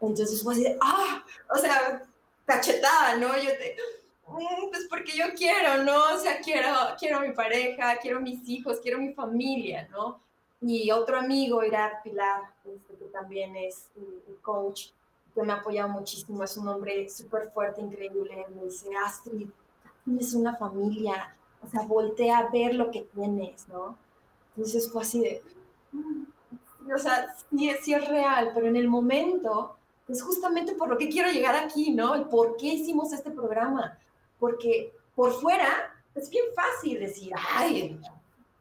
[0.00, 2.02] Entonces fue así ah, o sea,
[2.44, 3.36] cachetada, ¿no?
[3.36, 3.76] Yo te,
[4.70, 6.14] pues porque yo quiero, ¿no?
[6.14, 10.20] O sea, quiero, quiero mi pareja, quiero mis hijos, quiero mi familia, ¿no?
[10.60, 14.88] Y otro amigo, Irat Pilar, este, que también es un coach,
[15.34, 19.48] que me ha apoyado muchísimo, es un hombre súper fuerte, increíble, me dice, Astrid,
[20.04, 23.96] tienes una familia, o sea, voltea a ver lo que tienes, ¿no?
[24.56, 25.42] Entonces fue así de,
[25.92, 26.24] mm,
[26.92, 29.76] o sea, sí, sí es real, pero en el momento
[30.08, 32.14] es justamente por lo que quiero llegar aquí, ¿no?
[32.14, 33.98] El por qué hicimos este programa.
[34.38, 38.00] Porque por fuera es bien fácil decir, ay,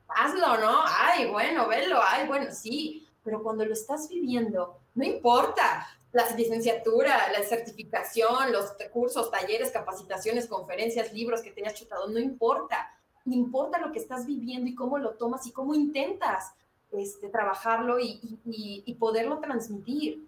[0.07, 0.81] hazlo, ¿no?
[0.85, 3.07] Ay, bueno, velo, ay, bueno, sí.
[3.23, 10.47] Pero cuando lo estás viviendo, no importa la licenciatura, la certificación, los cursos, talleres, capacitaciones,
[10.47, 12.91] conferencias, libros que tenías chutado, no importa.
[13.25, 16.53] Importa lo que estás viviendo y cómo lo tomas y cómo intentas
[16.91, 20.27] este, trabajarlo y, y poderlo transmitir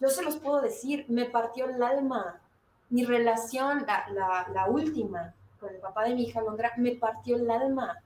[0.00, 2.40] yo se los puedo decir, me partió el alma.
[2.90, 7.98] Mi relación, la, última, con el papá de mi hija Londra, me partió el alma.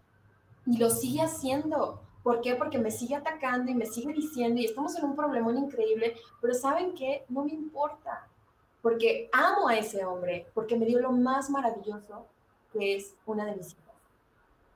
[0.67, 2.01] Y lo sigue haciendo.
[2.23, 2.55] ¿Por qué?
[2.55, 6.55] Porque me sigue atacando y me sigue diciendo, y estamos en un problemón increíble, pero
[6.55, 7.25] ¿saben qué?
[7.29, 8.29] No me importa.
[8.81, 12.27] Porque amo a ese hombre, porque me dio lo más maravilloso,
[12.73, 13.95] que es una de mis hijas.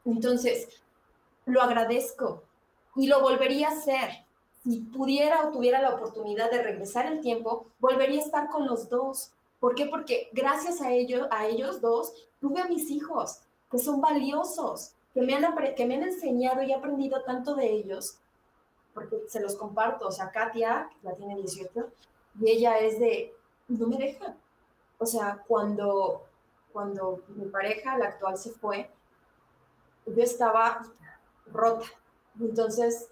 [0.04, 0.82] Entonces,
[1.44, 2.42] lo agradezco
[2.94, 4.26] y lo volvería a hacer
[4.66, 8.88] si pudiera o tuviera la oportunidad de regresar el tiempo, volvería a estar con los
[8.88, 9.30] dos.
[9.60, 9.86] ¿Por qué?
[9.86, 13.40] Porque gracias a ellos, a ellos dos, tuve a mis hijos,
[13.70, 18.18] que son valiosos, que me han, que me han enseñado y aprendido tanto de ellos,
[18.92, 20.08] porque se los comparto.
[20.08, 21.90] O sea, Katia, la tiene 18,
[22.40, 23.34] y ella es de,
[23.68, 24.36] no me deja.
[24.98, 26.22] O sea, cuando,
[26.72, 28.90] cuando mi pareja, la actual, se fue,
[30.06, 30.82] yo estaba
[31.52, 31.86] rota.
[32.40, 33.08] Entonces,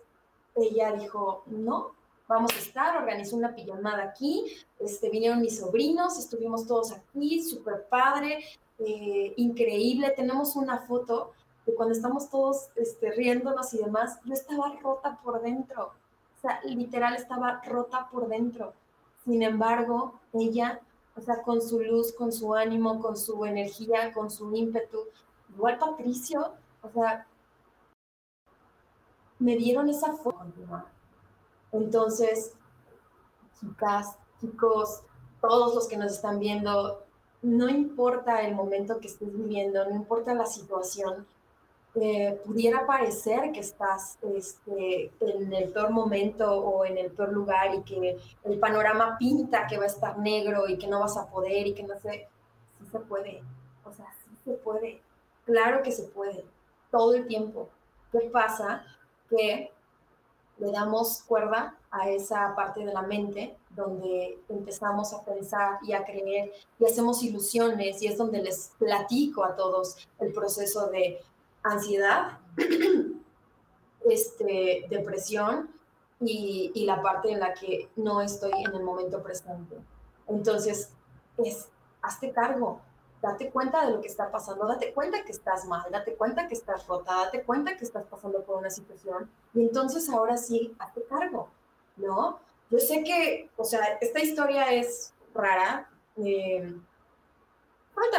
[0.54, 1.92] ella dijo, no,
[2.26, 4.46] vamos a estar, organizó una pijamada aquí,
[4.78, 8.44] este, vinieron mis sobrinos, estuvimos todos aquí, súper padre,
[8.78, 11.32] eh, increíble, tenemos una foto
[11.66, 16.60] de cuando estamos todos este, riéndonos y demás, yo estaba rota por dentro, o sea,
[16.64, 18.74] literal estaba rota por dentro.
[19.24, 20.80] Sin embargo, ella,
[21.16, 24.98] o sea, con su luz, con su ánimo, con su energía, con su ímpetu,
[25.54, 27.26] igual Patricio, o sea,
[29.38, 30.86] me dieron esa forma.
[31.74, 32.52] Entonces,
[33.58, 35.02] chicas, chicos,
[35.40, 37.04] todos los que nos están viendo,
[37.42, 41.26] no importa el momento que estés viviendo, no importa la situación,
[41.96, 47.74] eh, pudiera parecer que estás este, en el peor momento o en el peor lugar
[47.74, 51.28] y que el panorama pinta que va a estar negro y que no vas a
[51.28, 52.28] poder y que no sé,
[52.78, 53.42] sí se puede,
[53.84, 55.02] o sea, sí se puede,
[55.44, 56.44] claro que se puede,
[56.90, 57.68] todo el tiempo.
[58.12, 58.84] ¿Qué pasa?
[59.28, 59.72] que
[60.58, 66.04] le damos cuerda a esa parte de la mente donde empezamos a pensar y a
[66.04, 71.20] creer y hacemos ilusiones y es donde les platico a todos el proceso de
[71.62, 72.38] ansiedad,
[74.08, 75.70] este, depresión
[76.20, 79.76] y, la parte en la que no estoy en el momento presente.
[80.28, 80.90] Entonces,
[81.38, 81.68] es
[82.02, 82.80] hazte cargo,
[83.24, 86.54] date cuenta de lo que está pasando, date cuenta que estás mal, date cuenta que
[86.54, 91.04] estás rota, date cuenta que estás pasando por una situación y entonces ahora sí, hazte
[91.04, 91.48] cargo,
[91.96, 92.38] ¿no?
[92.70, 96.74] Yo sé que, o sea, esta historia es rara, eh,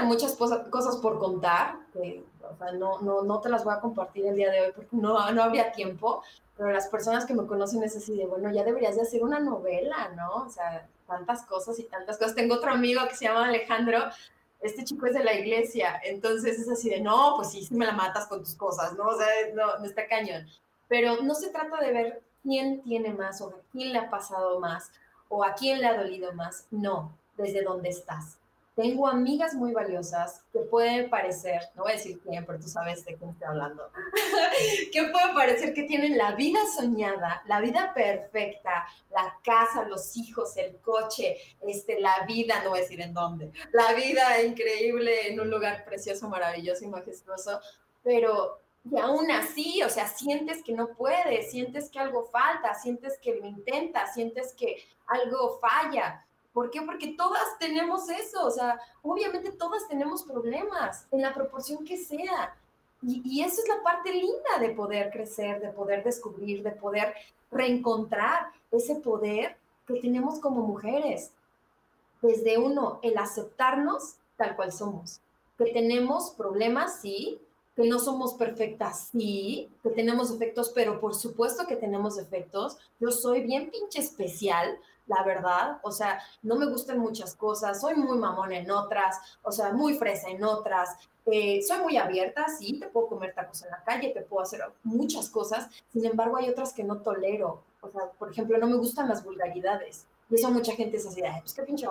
[0.03, 4.35] muchas cosas por contar, o sea, no, no, no te las voy a compartir el
[4.35, 6.23] día de hoy porque no, no habría tiempo,
[6.57, 9.39] pero las personas que me conocen es así de, bueno, ya deberías de hacer una
[9.39, 10.45] novela, ¿no?
[10.45, 12.35] O sea, tantas cosas y tantas cosas.
[12.35, 13.99] Tengo otro amigo que se llama Alejandro,
[14.61, 17.85] este chico es de la iglesia, entonces es así de, no, pues sí, sí me
[17.85, 19.05] la matas con tus cosas, ¿no?
[19.07, 20.45] O sea, no, no está cañón.
[20.87, 24.91] Pero no se trata de ver quién tiene más o quién le ha pasado más
[25.29, 28.37] o a quién le ha dolido más, no, desde dónde estás.
[28.75, 33.05] Tengo amigas muy valiosas que pueden parecer, no voy a decir quién, pero tú sabes
[33.05, 33.89] de quién estoy hablando,
[34.91, 40.57] que pueden parecer que tienen la vida soñada, la vida perfecta, la casa, los hijos,
[40.57, 45.39] el coche, este, la vida, no voy a decir en dónde, la vida increíble en
[45.39, 47.61] un lugar precioso, maravilloso y majestuoso,
[48.03, 48.59] pero
[48.91, 53.35] y aún así, o sea, sientes que no puedes, sientes que algo falta, sientes que
[53.35, 56.23] lo intentas, sientes que algo falla.
[56.55, 56.81] ¿Por qué?
[56.83, 62.55] Porque todas tenemos eso, o sea, obviamente todas tenemos problemas en la proporción que sea.
[63.01, 67.13] Y, y eso es la parte linda de poder crecer, de poder descubrir, de poder
[67.51, 71.31] reencontrar ese poder que tenemos como mujeres.
[72.21, 75.19] Desde uno, el aceptarnos tal cual somos.
[75.57, 77.37] Que tenemos problemas, sí,
[77.75, 82.77] que no somos perfectas, sí, que tenemos defectos, pero por supuesto que tenemos defectos.
[83.01, 85.79] Yo soy bien pinche especial, la verdad.
[85.83, 89.95] O sea, no me gustan muchas cosas, soy muy mamón en otras, o sea, muy
[89.95, 90.97] fresa en otras.
[91.25, 94.61] Eh, soy muy abierta, sí, te puedo comer tacos en la calle, te puedo hacer
[94.83, 95.69] muchas cosas.
[95.91, 97.63] Sin embargo, hay otras que no tolero.
[97.81, 100.05] O sea, por ejemplo, no me gustan las vulgaridades.
[100.29, 101.87] Y eso mucha gente así, Ay, pues qué pinche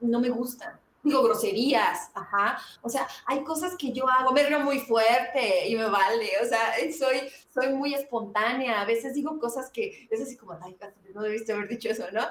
[0.00, 4.60] no me gustan digo groserías, ajá, o sea, hay cosas que yo hago, me río
[4.60, 7.20] muy fuerte y me vale, o sea, soy,
[7.52, 10.76] soy muy espontánea, a veces digo cosas que es así como, ay,
[11.14, 12.22] no debiste haber dicho eso, ¿no?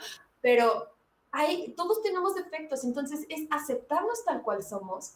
[0.41, 0.89] Pero
[1.32, 5.15] hay, todos tenemos defectos, entonces es aceptarnos tal cual somos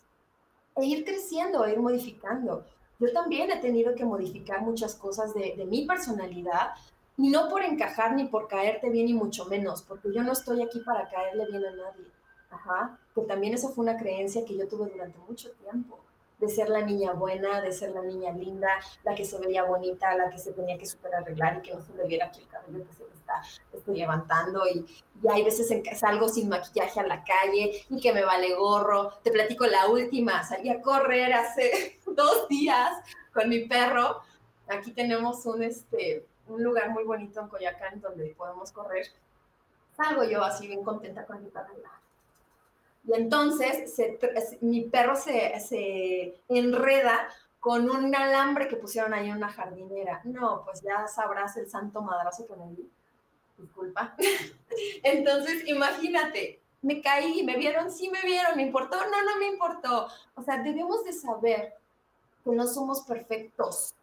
[0.76, 2.66] e ir creciendo, e ir modificando.
[3.00, 6.72] Yo también he tenido que modificar muchas cosas de, de mi personalidad,
[7.18, 10.62] y no por encajar ni por caerte bien y mucho menos, porque yo no estoy
[10.62, 12.06] aquí para caerle bien a nadie.
[12.50, 16.00] Ajá, que también esa fue una creencia que yo tuve durante mucho tiempo,
[16.40, 18.70] de ser la niña buena, de ser la niña linda,
[19.04, 21.82] la que se veía bonita, la que se tenía que super arreglar y que no
[21.82, 24.86] se le viera aquí el cabello que se le está estoy levantando y,
[25.22, 28.54] y, hay veces en que salgo sin maquillaje a la calle y que me vale
[28.56, 29.12] gorro.
[29.24, 32.92] Te platico la última, salí a correr hace dos días
[33.34, 34.22] con mi perro.
[34.68, 39.08] Aquí tenemos un, este, un lugar muy bonito en Coyacán donde podemos correr.
[39.96, 41.74] Salgo yo así bien contenta con mi perro
[43.06, 43.94] y entonces
[44.62, 47.28] mi perro se, se, enreda
[47.60, 50.22] con un alambre que pusieron ahí en una jardinera.
[50.24, 52.90] No, pues ya sabrás el santo madrazo que me di.
[53.58, 54.16] Disculpa.
[55.04, 60.08] Entonces, imagínate, me caí, me vieron, sí me vieron, me importó, no, no me importó.
[60.36, 61.74] O sea, debemos de saber
[62.44, 63.96] que no somos perfectos,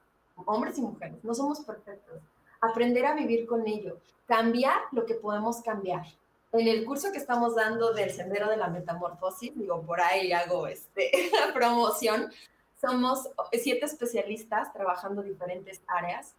[0.46, 2.20] hombres y mujeres, no somos perfectos.
[2.60, 6.06] Aprender a vivir con ello, cambiar lo que podemos cambiar
[6.52, 10.66] en el curso que estamos dando del Sendero de la Metamorfosis, digo, por ahí hago
[10.66, 11.10] este,
[11.54, 12.32] promoción,
[12.80, 16.34] somos siete especialistas trabajando diferentes áreas.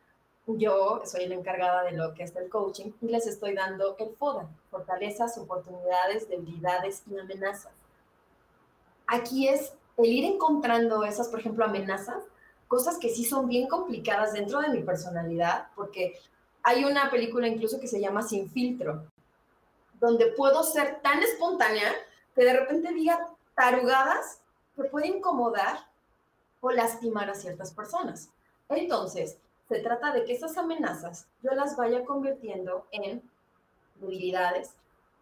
[0.48, 4.16] Yo soy la encargada de lo que es el coaching y les estoy dando el
[4.16, 7.72] FODA, fortalezas, oportunidades, debilidades y amenazas.
[9.06, 12.24] Aquí es el ir encontrando esas, por ejemplo, amenazas,
[12.68, 16.16] cosas que sí son bien complicadas dentro de mi personalidad, porque
[16.64, 19.06] hay una película incluso que se llama Sin filtro,
[20.02, 21.94] donde puedo ser tan espontánea
[22.36, 24.42] que de repente diga tarugadas
[24.76, 25.86] que pueden incomodar
[26.60, 28.30] o lastimar a ciertas personas.
[28.68, 29.38] Entonces,
[29.70, 33.22] se trata de que esas amenazas yo las vaya convirtiendo en
[33.96, 34.72] debilidades,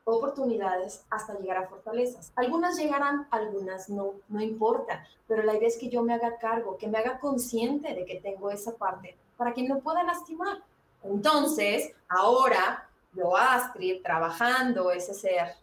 [0.06, 2.32] oportunidades hasta llegar a fortalezas.
[2.36, 6.78] Algunas llegarán, algunas no, no importa, pero la idea es que yo me haga cargo,
[6.78, 10.63] que me haga consciente de que tengo esa parte para que no pueda lastimar.
[11.04, 15.56] Entonces, ahora yo, Astrid, trabajando ese ser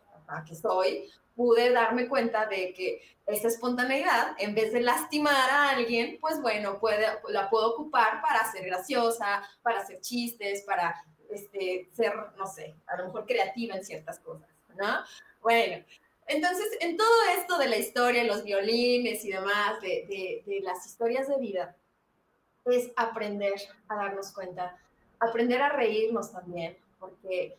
[0.46, 6.18] que soy, pude darme cuenta de que esa espontaneidad, en vez de lastimar a alguien,
[6.20, 10.94] pues bueno, puede, la puedo ocupar para ser graciosa, para hacer chistes, para
[11.30, 15.01] este, ser, no sé, a lo mejor creativa en ciertas cosas, ¿no?
[15.42, 15.84] Bueno,
[16.28, 20.86] entonces, en todo esto de la historia, los violines y demás, de, de, de las
[20.86, 21.76] historias de vida,
[22.64, 23.55] es aprender
[23.88, 24.76] a darnos cuenta,
[25.20, 27.57] aprender a reírnos también, porque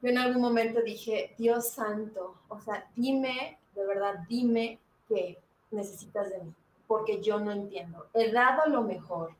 [0.00, 6.30] yo en algún momento dije, Dios santo, o sea, dime de verdad, dime qué necesitas
[6.30, 6.54] de mí,
[6.86, 8.06] porque yo no entiendo.
[8.14, 9.34] He dado lo mejor,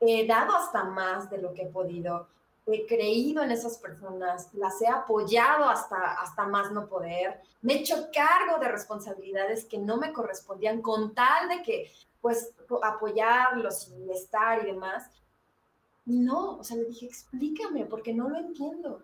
[0.00, 2.26] he dado hasta más de lo que he podido,
[2.66, 7.78] he creído en esas personas, las he apoyado hasta, hasta más no poder, me he
[7.78, 11.90] hecho cargo de responsabilidades que no me correspondían con tal de que,
[12.20, 12.52] pues,
[12.82, 15.10] apoyarlos y estar y demás.
[16.04, 19.02] No, o sea, le dije, explícame, porque no lo entiendo.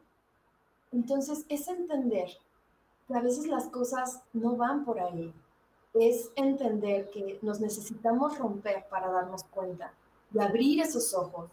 [0.92, 2.28] Entonces, es entender
[3.06, 5.32] que a veces las cosas no van por ahí.
[5.94, 9.92] Es entender que nos necesitamos romper para darnos cuenta
[10.32, 11.50] y abrir esos ojos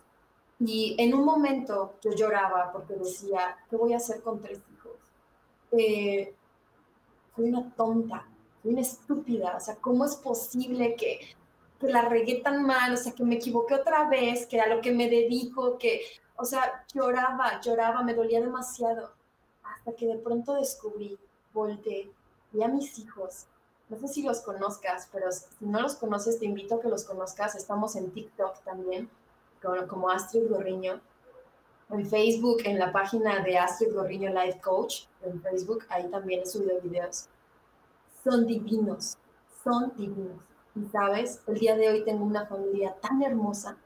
[0.59, 4.93] y en un momento yo lloraba porque decía, ¿qué voy a hacer con tres hijos?
[5.71, 6.33] Eh,
[7.35, 8.25] soy una tonta,
[8.61, 11.19] soy una estúpida, o sea, ¿cómo es posible que,
[11.79, 14.81] que la regué tan mal, o sea, que me equivoqué otra vez, que a lo
[14.81, 16.01] que me dedico, que,
[16.37, 19.11] o sea, lloraba, lloraba, me dolía demasiado,
[19.63, 21.17] hasta que de pronto descubrí,
[21.53, 22.11] volteé,
[22.51, 23.47] vi a mis hijos,
[23.87, 27.03] no sé si los conozcas, pero si no los conoces, te invito a que los
[27.03, 29.09] conozcas, estamos en TikTok también,
[29.87, 31.01] como Astrid Gorriño.
[31.91, 36.45] En Facebook, en la página de Astrid Gorriño Life Coach, en Facebook, ahí también he
[36.45, 37.27] subido videos.
[38.23, 39.17] Son divinos,
[39.63, 40.41] son divinos.
[40.75, 43.77] Y sabes, el día de hoy tengo una familia tan hermosa,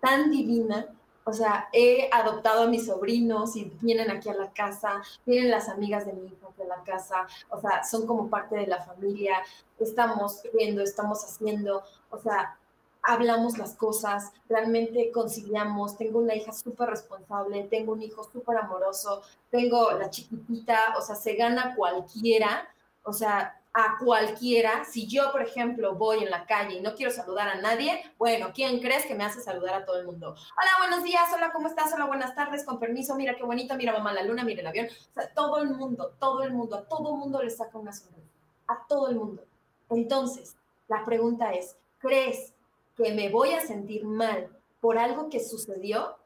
[0.00, 0.86] tan divina.
[1.24, 5.68] O sea, he adoptado a mis sobrinos y vienen aquí a la casa, vienen las
[5.68, 9.42] amigas de mi hijo a la casa, o sea, son como parte de la familia,
[9.78, 12.58] estamos viendo, estamos haciendo, o sea,
[13.02, 19.22] hablamos las cosas, realmente conciliamos, tengo una hija súper responsable, tengo un hijo súper amoroso,
[19.50, 22.68] tengo la chiquitita, o sea, se gana cualquiera,
[23.02, 24.84] o sea, a cualquiera.
[24.84, 28.48] Si yo, por ejemplo, voy en la calle y no quiero saludar a nadie, bueno,
[28.52, 30.30] ¿quién crees que me hace saludar a todo el mundo?
[30.30, 31.92] Hola, buenos días, hola, ¿cómo estás?
[31.94, 34.86] Hola, buenas tardes, con permiso, mira qué bonito, mira mamá la luna, mira el avión.
[34.86, 37.92] O sea, todo el mundo, todo el mundo, a todo el mundo le saca una
[37.92, 38.28] sonrisa,
[38.66, 39.44] a todo el mundo.
[39.90, 40.56] Entonces,
[40.88, 42.52] la pregunta es, ¿crees
[42.96, 44.48] que me voy a sentir mal
[44.80, 46.16] por algo que sucedió,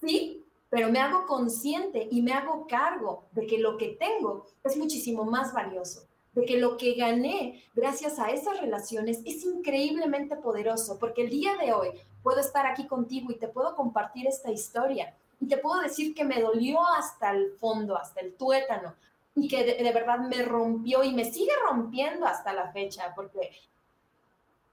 [0.00, 4.76] sí, pero me hago consciente y me hago cargo de que lo que tengo es
[4.76, 6.06] muchísimo más valioso,
[6.36, 11.56] de que lo que gané gracias a esas relaciones es increíblemente poderoso, porque el día
[11.56, 11.88] de hoy
[12.22, 16.24] puedo estar aquí contigo y te puedo compartir esta historia y te puedo decir que
[16.24, 18.94] me dolió hasta el fondo, hasta el tuétano,
[19.34, 23.50] y que de, de verdad me rompió y me sigue rompiendo hasta la fecha, porque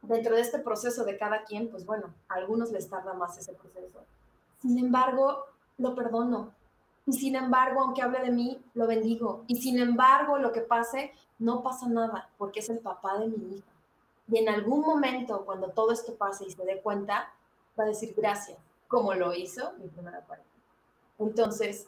[0.01, 3.53] dentro de este proceso de cada quien, pues bueno, a algunos les tarda más ese
[3.53, 4.03] proceso.
[4.61, 5.45] Sin embargo,
[5.78, 6.51] lo perdono.
[7.05, 9.43] Y sin embargo, aunque hable de mí, lo bendigo.
[9.47, 11.14] Y sin embargo, lo que pase,
[11.44, 13.72] no pasa nada, porque es el papá de mi hija.
[14.32, 17.34] Y en algún momento, cuando todo esto pase y se dé cuenta,
[17.78, 20.48] va a decir gracias, como lo hizo mi primera pareja.
[21.20, 21.88] Entonces,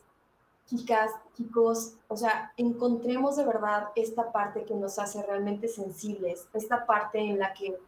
[0.66, 6.86] chicas, chicos, o sea, encontremos de verdad esta parte que nos hace realmente sensibles, esta
[6.86, 7.80] parte en la que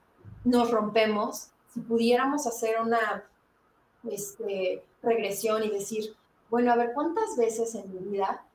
[0.45, 3.25] nos rompemos, si pudiéramos hacer una
[4.09, 6.15] este, regresión y decir,
[6.49, 8.45] bueno, a ver, ¿cuántas veces en mi vida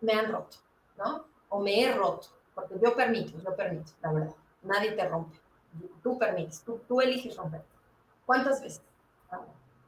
[0.00, 0.58] me han roto?
[0.96, 1.24] ¿No?
[1.48, 4.34] O me he roto, porque yo permito, yo permito, la verdad.
[4.62, 5.38] Nadie te rompe.
[6.02, 7.62] Tú permites, tú, tú eliges romper.
[8.26, 8.82] ¿Cuántas veces?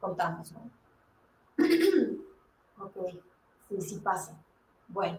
[0.03, 0.69] contamos, ¿no?
[2.83, 2.97] ok,
[3.69, 4.35] sí, sí pasa.
[4.89, 5.17] Bueno,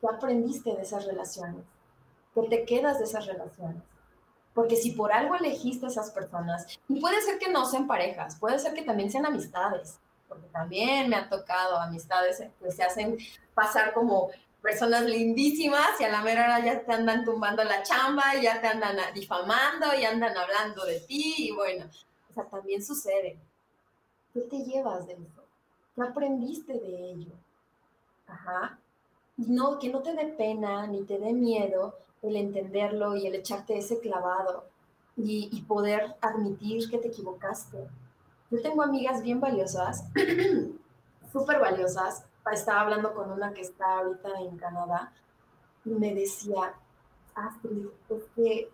[0.00, 1.64] ¿qué aprendiste de esas relaciones?
[2.32, 3.82] ¿Qué te quedas de esas relaciones?
[4.54, 8.36] Porque si por algo elegiste a esas personas, y puede ser que no sean parejas,
[8.36, 9.98] puede ser que también sean amistades,
[10.28, 13.18] porque también me han tocado amistades que se hacen
[13.52, 14.30] pasar como
[14.64, 18.62] personas lindísimas y a la mera hora ya te andan tumbando la chamba, y ya
[18.62, 21.84] te andan difamando y andan hablando de ti y bueno,
[22.30, 23.38] o sea, también sucede.
[24.32, 25.44] ¿Qué te llevas de eso?
[25.94, 27.32] ¿Qué aprendiste de ello?
[28.26, 28.78] Ajá.
[29.36, 33.34] Y no, que no te dé pena ni te dé miedo el entenderlo y el
[33.34, 34.64] echarte ese clavado
[35.16, 37.86] y, poder admitir que te equivocaste.
[38.50, 40.04] Yo tengo amigas bien valiosas,
[41.32, 42.24] súper valiosas.
[42.52, 45.12] Estaba hablando con una que está ahorita en Canadá
[45.84, 46.74] y me decía,
[47.34, 48.70] Astrid, es que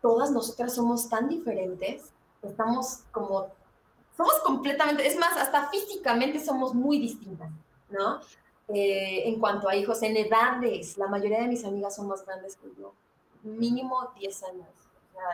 [0.00, 3.48] todas nosotras somos tan diferentes, estamos como,
[4.16, 7.50] somos completamente, es más, hasta físicamente somos muy distintas,
[7.90, 8.20] ¿no?
[8.68, 12.56] Eh, en cuanto a hijos, en edades, la mayoría de mis amigas son más grandes
[12.56, 12.94] que yo,
[13.42, 14.68] mínimo 10 años.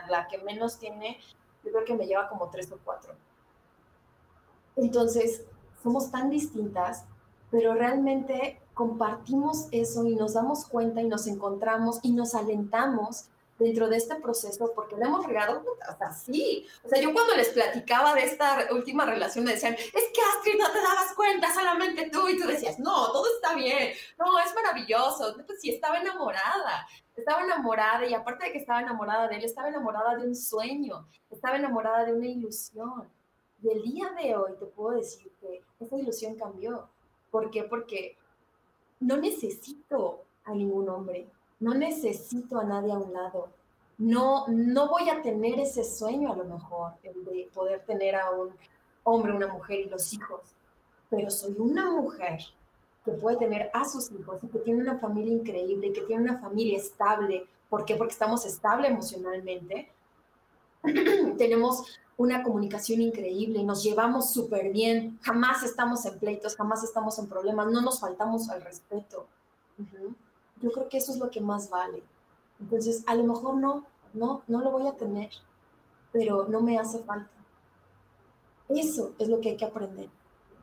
[0.09, 1.19] la que menos tiene,
[1.63, 3.13] yo creo que me lleva como 3 o 4.
[4.75, 5.43] Entonces,
[5.81, 7.05] somos tan distintas,
[7.51, 13.29] pero realmente compartimos eso y nos damos cuenta y nos encontramos y nos alentamos
[13.59, 16.67] dentro de este proceso, porque le hemos regado, o sea, sí.
[16.83, 20.59] O sea, yo cuando les platicaba de esta última relación me decían, es que Astrid
[20.59, 24.53] no te dabas cuenta, solamente tú, y tú decías, no, todo está bien, no, es
[24.53, 25.35] maravilloso.
[25.45, 29.69] Pues sí, estaba enamorada, estaba enamorada, y aparte de que estaba enamorada de él, estaba
[29.69, 33.09] enamorada de un sueño, estaba enamorada de una ilusión.
[33.63, 36.87] Y el día de hoy te puedo decir que esa ilusión cambió.
[37.31, 37.63] ¿Por qué?
[37.63, 38.17] Porque
[38.99, 41.27] no necesito a ningún hombre
[41.59, 43.49] no necesito a nadie a un lado.
[43.97, 48.53] No, no voy a tener ese sueño a lo mejor, de poder tener a un
[49.03, 50.41] hombre, una mujer y los hijos,
[51.09, 52.39] pero soy una mujer
[53.03, 56.39] que puede tener a sus hijos y que tiene una familia increíble que tiene una
[56.39, 57.47] familia estable.
[57.69, 57.95] ¿Por qué?
[57.95, 59.89] Porque estamos estable emocionalmente.
[61.37, 67.27] Tenemos una comunicación increíble, nos llevamos súper bien, jamás estamos en pleitos, jamás estamos en
[67.27, 69.27] problemas, no nos faltamos al respeto
[70.61, 72.03] yo creo que eso es lo que más vale.
[72.59, 75.29] Entonces, a lo mejor no, no, no lo voy a tener,
[76.11, 77.29] pero no me hace falta.
[78.69, 80.09] Eso es lo que hay que aprender.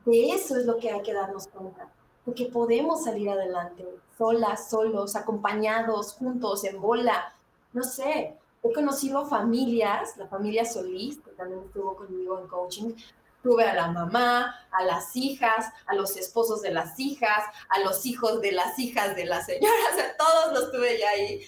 [0.05, 1.91] De eso es lo que hay que darnos cuenta.
[2.25, 3.87] Porque podemos salir adelante,
[4.19, 7.35] solas, solos, acompañados, juntos, en bola.
[7.73, 12.95] No sé, he conocido familias, la familia Solís, que también estuvo conmigo en coaching,
[13.43, 18.07] Tuve a la mamá, a las hijas, a los esposos de las hijas, a los
[18.07, 21.43] hijos de las hijas de las señoras, a todos los tuve ya ahí.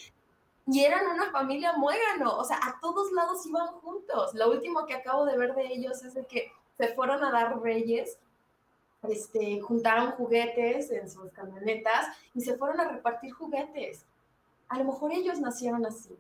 [0.67, 4.35] Y eran una familia muégano, o sea, a todos lados iban juntos.
[4.35, 7.59] Lo último que acabo de ver de ellos es de que se fueron a dar
[7.63, 8.19] reyes,
[9.05, 14.05] este, juntaron juguetes en sus camionetas y se fueron a repartir juguetes.
[14.69, 16.15] A lo mejor ellos nacieron así,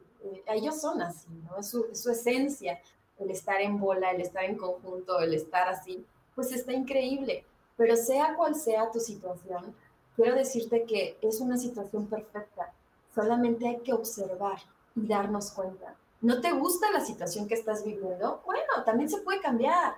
[0.47, 1.59] ellos son así, ¿no?
[1.59, 2.81] Es su, es su esencia
[3.19, 6.05] el estar en bola, el estar en conjunto, el estar así,
[6.35, 7.45] pues está increíble.
[7.77, 9.75] Pero sea cual sea tu situación,
[10.15, 12.73] quiero decirte que es una situación perfecta.
[13.15, 14.59] Solamente hay que observar
[14.95, 15.95] y darnos cuenta.
[16.21, 18.43] ¿No te gusta la situación que estás viviendo?
[18.45, 19.95] Bueno, también se puede cambiar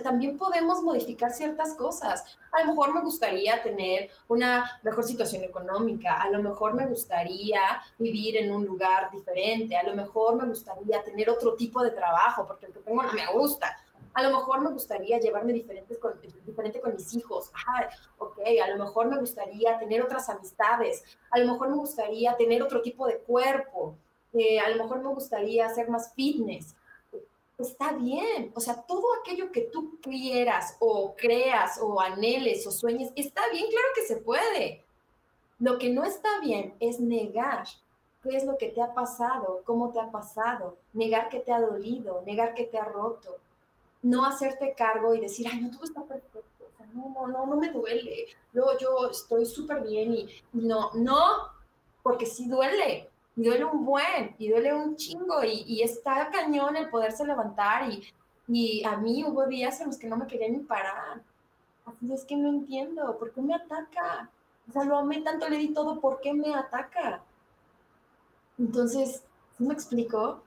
[0.00, 2.24] también podemos modificar ciertas cosas.
[2.52, 7.60] A lo mejor me gustaría tener una mejor situación económica, a lo mejor me gustaría
[7.98, 12.46] vivir en un lugar diferente, a lo mejor me gustaría tener otro tipo de trabajo,
[12.46, 13.76] porque el que tengo no me gusta.
[14.14, 17.50] A lo mejor me gustaría llevarme diferentes con, diferente con mis hijos.
[17.66, 17.88] Ah,
[18.20, 21.02] a lo mejor me gustaría tener otras amistades.
[21.30, 23.96] A lo mejor me gustaría tener otro tipo de cuerpo.
[24.34, 26.74] Eh, a lo mejor me gustaría hacer más fitness
[27.62, 28.52] está bien.
[28.54, 33.66] O sea, todo aquello que tú quieras o creas o anheles o sueñes, está bien,
[33.70, 34.84] claro que se puede.
[35.58, 37.66] Lo que no está bien es negar
[38.22, 41.60] qué es lo que te ha pasado, cómo te ha pasado, negar que te ha
[41.60, 43.36] dolido, negar que te ha roto,
[44.02, 47.70] no hacerte cargo y decir, ay, no, todo está perfecto, no, no, no, no me
[47.70, 51.18] duele, yo, yo estoy súper bien y no, no,
[52.02, 56.90] porque sí duele, duele un buen, y duele un chingo, y, y está cañón el
[56.90, 58.02] poderse levantar, y,
[58.48, 61.22] y a mí hubo días en los que no me quería ni parar.
[61.84, 64.30] Así es que no entiendo, ¿por qué me ataca?
[64.68, 67.22] O sea, lo amé tanto, le di todo, ¿por qué me ataca?
[68.58, 69.24] Entonces,
[69.56, 70.42] ¿sí me explico?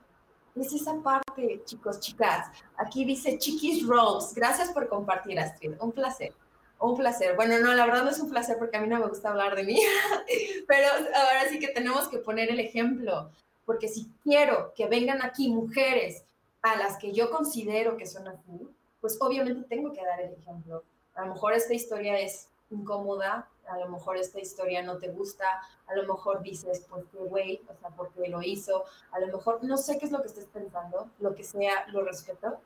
[0.54, 2.48] Es esa parte, chicos, chicas.
[2.78, 4.32] Aquí dice Chiquis Rose.
[4.34, 5.74] Gracias por compartir, Astrid.
[5.80, 6.32] Un placer.
[6.78, 7.36] Un placer.
[7.36, 9.56] Bueno, no, la verdad no es un placer porque a mí no me gusta hablar
[9.56, 9.80] de mí,
[10.68, 13.30] pero ahora sí que tenemos que poner el ejemplo,
[13.64, 16.24] porque si quiero que vengan aquí mujeres
[16.62, 18.68] a las que yo considero que son así,
[19.00, 20.84] pues obviamente tengo que dar el ejemplo.
[21.14, 25.46] A lo mejor esta historia es incómoda, a lo mejor esta historia no te gusta,
[25.86, 29.62] a lo mejor dices, pues qué güey, o sea, porque lo hizo, a lo mejor
[29.64, 32.58] no sé qué es lo que estés pensando, lo que sea, lo respeto,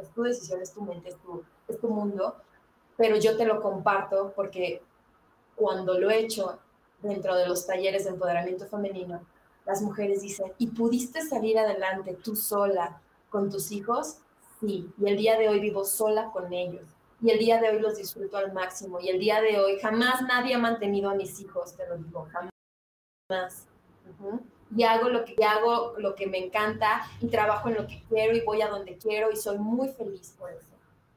[0.00, 2.36] es tu decisión, es tu mente, es tu, es tu mundo,
[3.00, 4.82] pero yo te lo comparto porque
[5.56, 6.58] cuando lo he hecho
[7.00, 9.24] dentro de los talleres de empoderamiento femenino,
[9.64, 14.18] las mujeres dicen, ¿y pudiste salir adelante tú sola con tus hijos?
[14.60, 16.84] Sí, y el día de hoy vivo sola con ellos.
[17.22, 19.00] Y el día de hoy los disfruto al máximo.
[19.00, 22.28] Y el día de hoy jamás nadie ha mantenido a mis hijos, te lo digo,
[22.30, 23.66] jamás.
[24.76, 28.36] Y hago lo que hago, lo que me encanta, y trabajo en lo que quiero,
[28.36, 30.68] y voy a donde quiero, y soy muy feliz por eso.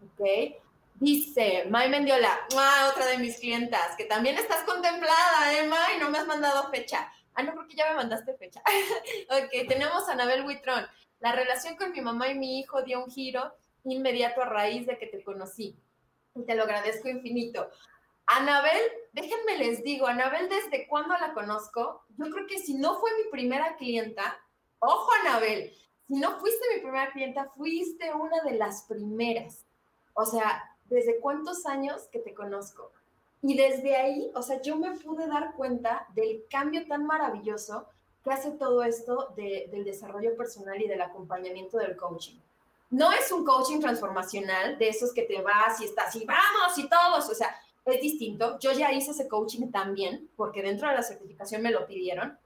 [0.01, 0.62] ¿Ok?
[1.04, 2.47] Dice May Mendiola,
[2.89, 5.99] otra de mis clientas, que también estás contemplada, ¿eh, May?
[5.99, 7.12] No me has mandado fecha.
[7.34, 8.62] Ah, no, porque ya me mandaste fecha.
[9.30, 10.86] ok, tenemos a Anabel Huitrón.
[11.20, 14.97] La relación con mi mamá y mi hijo dio un giro inmediato a raíz de
[14.97, 15.78] que te conocí.
[16.36, 17.70] Y te lo agradezco infinito.
[18.26, 18.80] Anabel,
[19.12, 22.06] déjenme les digo, Anabel, ¿desde cuándo la conozco?
[22.18, 24.39] Yo creo que si no fue mi primera clienta,
[24.80, 25.76] ojo Anabel,
[26.08, 29.66] si no fuiste mi primera clienta, fuiste una de las primeras.
[30.14, 32.91] O sea, desde cuántos años que te conozco.
[33.41, 37.88] Y desde ahí, o sea, yo me pude dar cuenta del cambio tan maravilloso
[38.23, 42.39] que hace todo esto del desarrollo personal y del acompañamiento del coaching.
[42.89, 46.88] No es un coaching transformacional de esos que te vas y estás y vamos y
[46.88, 47.53] todos, o sea,
[47.86, 48.57] es distinto.
[48.59, 52.38] Yo ya hice ese coaching también, porque dentro de la certificación me lo pidieron.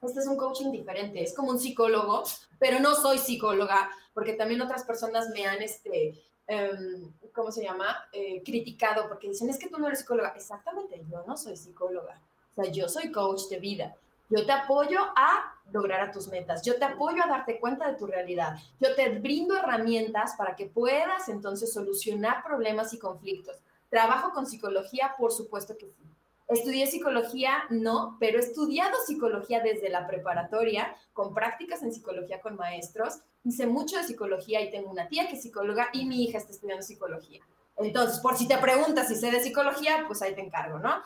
[0.00, 2.22] Este es un coaching diferente, es como un psicólogo,
[2.58, 8.08] pero no soy psicóloga, porque también otras personas me han, este, em, ¿cómo se llama?
[8.12, 10.32] Eh, criticado, porque dicen, es que tú no eres psicóloga.
[10.36, 12.20] Exactamente, yo no soy psicóloga.
[12.56, 13.96] O sea, yo soy coach de vida.
[14.28, 16.62] Yo te apoyo a lograr a tus metas.
[16.62, 18.56] Yo te apoyo a darte cuenta de tu realidad.
[18.80, 23.56] Yo te brindo herramientas para que puedas entonces solucionar problemas y conflictos.
[23.88, 26.15] Trabajo con psicología, por supuesto que sí.
[26.48, 32.56] Estudié psicología, no, pero he estudiado psicología desde la preparatoria, con prácticas en psicología con
[32.56, 33.18] maestros.
[33.42, 36.52] Hice mucho de psicología y tengo una tía que es psicóloga y mi hija está
[36.52, 37.40] estudiando psicología.
[37.78, 41.02] Entonces, por si te preguntas si sé de psicología, pues ahí te encargo, ¿no?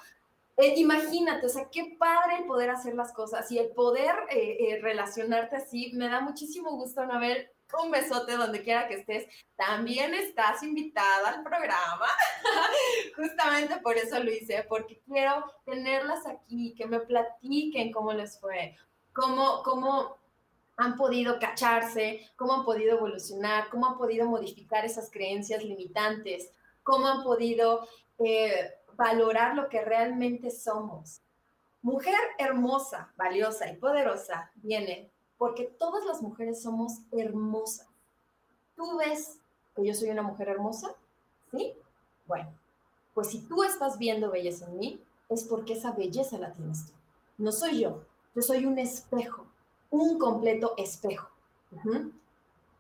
[0.56, 4.56] Eh, imagínate, o sea, qué padre el poder hacer las cosas y el poder eh,
[4.60, 5.90] eh, relacionarte así.
[5.94, 7.48] Me da muchísimo gusto, Anabel.
[7.82, 9.26] Un besote donde quiera que estés.
[9.56, 12.06] También estás invitada al programa.
[13.16, 18.76] Justamente por eso lo hice, porque quiero tenerlas aquí, que me platiquen cómo les fue,
[19.12, 20.18] cómo, cómo
[20.76, 26.50] han podido cacharse, cómo han podido evolucionar, cómo han podido modificar esas creencias limitantes,
[26.82, 27.86] cómo han podido
[28.94, 31.22] valorar lo que realmente somos.
[31.82, 35.10] Mujer hermosa, valiosa y poderosa viene
[35.40, 37.88] porque todas las mujeres somos hermosas.
[38.76, 39.38] ¿Tú ves
[39.74, 40.94] que yo soy una mujer hermosa?
[41.50, 41.72] ¿Sí?
[42.26, 42.52] Bueno,
[43.14, 46.92] pues si tú estás viendo belleza en mí, es porque esa belleza la tienes tú.
[47.38, 48.02] No soy yo,
[48.34, 49.46] yo soy un espejo,
[49.88, 51.30] un completo espejo.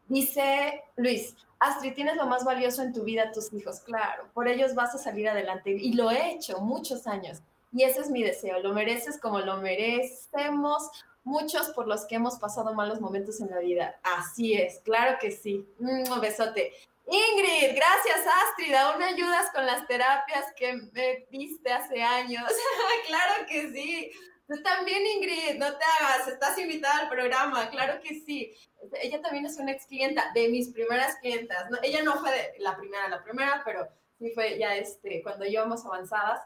[0.06, 4.74] Dice Luis, Astrid, tienes lo más valioso en tu vida, tus hijos, claro, por ellos
[4.74, 7.40] vas a salir adelante y lo he hecho muchos años
[7.72, 10.90] y ese es mi deseo, lo mereces como lo merecemos
[11.24, 14.00] muchos por los que hemos pasado malos momentos en la vida.
[14.02, 15.66] Así es, claro que sí.
[15.78, 16.72] Un besote.
[17.06, 22.44] Ingrid, gracias Astrid, aún ayudas con las terapias que me viste hace años.
[23.06, 24.12] claro que sí.
[24.46, 28.52] Tú también, Ingrid, no te hagas, estás invitada al programa, claro que sí
[29.00, 31.66] ella también es una ex clienta de mis primeras clientas.
[31.82, 36.40] ella no fue la primera, la primera, pero sí fue ya este, cuando íbamos avanzadas.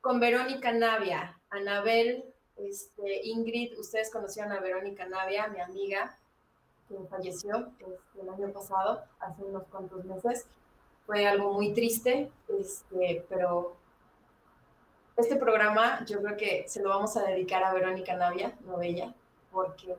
[0.00, 6.18] Con Verónica Navia, Anabel, este, Ingrid, ustedes conocieron a Verónica Navia, mi amiga,
[6.88, 10.46] que falleció este, el año pasado, hace unos cuantos meses.
[11.06, 13.76] Fue algo muy triste, este, pero
[15.16, 19.14] este programa yo creo que se lo vamos a dedicar a Verónica Navia, no ella,
[19.52, 19.94] porque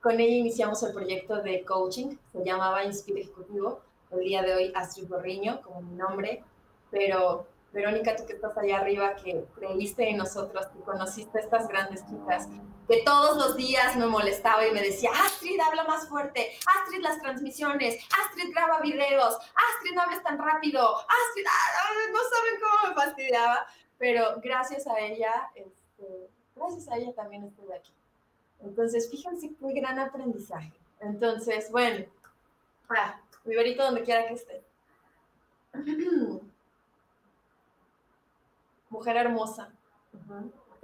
[0.00, 3.80] con ella iniciamos el proyecto de coaching, se llamaba Inspire Ejecutivo.
[4.10, 6.42] El día de hoy, Astrid Borriño, como mi nombre.
[6.90, 7.46] Pero,
[7.78, 12.04] Verónica, tú que estás allá arriba, que creíste en nosotros, que conociste a estas grandes
[12.06, 12.48] chicas,
[12.88, 17.20] que todos los días me molestaba y me decía, Astrid, habla más fuerte, Astrid, las
[17.20, 22.94] transmisiones, Astrid, graba videos, Astrid, no hables tan rápido, Astrid, ah, no saben cómo me
[23.00, 23.66] fastidiaba.
[23.96, 27.92] Pero gracias a ella, este, gracias a ella también estoy aquí.
[28.60, 30.72] Entonces, fíjense qué gran aprendizaje.
[31.00, 32.06] Entonces, bueno,
[32.90, 34.64] ah, mi verito donde quiera que esté.
[38.90, 39.70] mujer hermosa.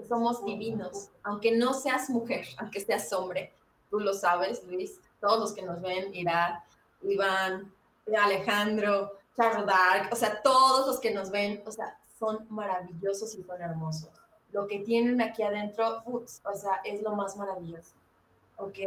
[0.09, 1.11] somos divinos.
[1.23, 3.53] Aunque no seas mujer, aunque seas hombre,
[3.91, 5.01] tú lo sabes, Luis.
[5.21, 6.61] Todos los que nos ven, Irán,
[7.03, 7.73] Iván,
[8.19, 13.43] Alejandro, Charles Dark, o sea, todos los que nos ven, o sea, son maravillosos y
[13.43, 14.11] son hermosos
[14.55, 17.93] lo que tienen aquí adentro, o sea, es lo más maravilloso.
[18.57, 18.79] ¿Ok?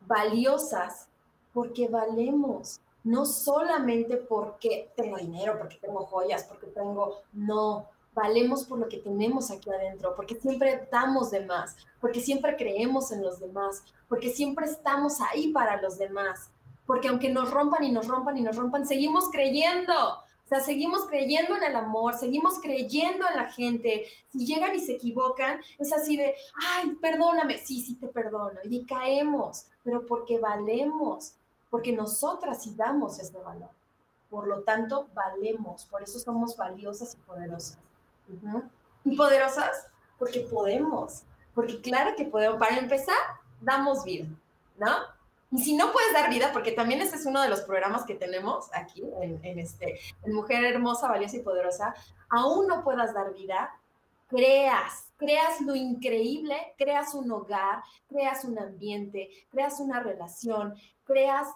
[0.00, 1.06] Valiosas
[1.54, 8.78] porque valemos, no solamente porque tengo dinero, porque tengo joyas, porque tengo, no, valemos por
[8.78, 13.40] lo que tenemos aquí adentro, porque siempre damos de más, porque siempre creemos en los
[13.40, 16.50] demás, porque siempre estamos ahí para los demás,
[16.86, 19.92] porque aunque nos rompan y nos rompan y nos rompan, seguimos creyendo,
[20.44, 24.04] o sea, seguimos creyendo en el amor, seguimos creyendo en la gente.
[24.30, 28.60] Si llegan y se equivocan, es así de, ay, perdóname, sí, sí te perdono.
[28.64, 31.36] Y caemos, pero porque valemos,
[31.74, 33.70] porque nosotras sí damos ese valor.
[34.30, 37.78] Por lo tanto, valemos, por eso somos valiosas y poderosas.
[39.02, 42.58] Y poderosas porque podemos, porque claro que podemos.
[42.58, 43.16] Para empezar,
[43.60, 44.28] damos vida,
[44.78, 44.88] ¿no?
[45.50, 48.14] Y si no puedes dar vida, porque también ese es uno de los programas que
[48.14, 49.98] tenemos aquí en, este,
[50.28, 51.92] Mujer Hermosa, Valiosa y Poderosa,
[52.28, 53.74] aún no puedas dar vida,
[54.28, 61.48] creas, creas lo increíble, creas un hogar, creas un ambiente, creas una relación, creas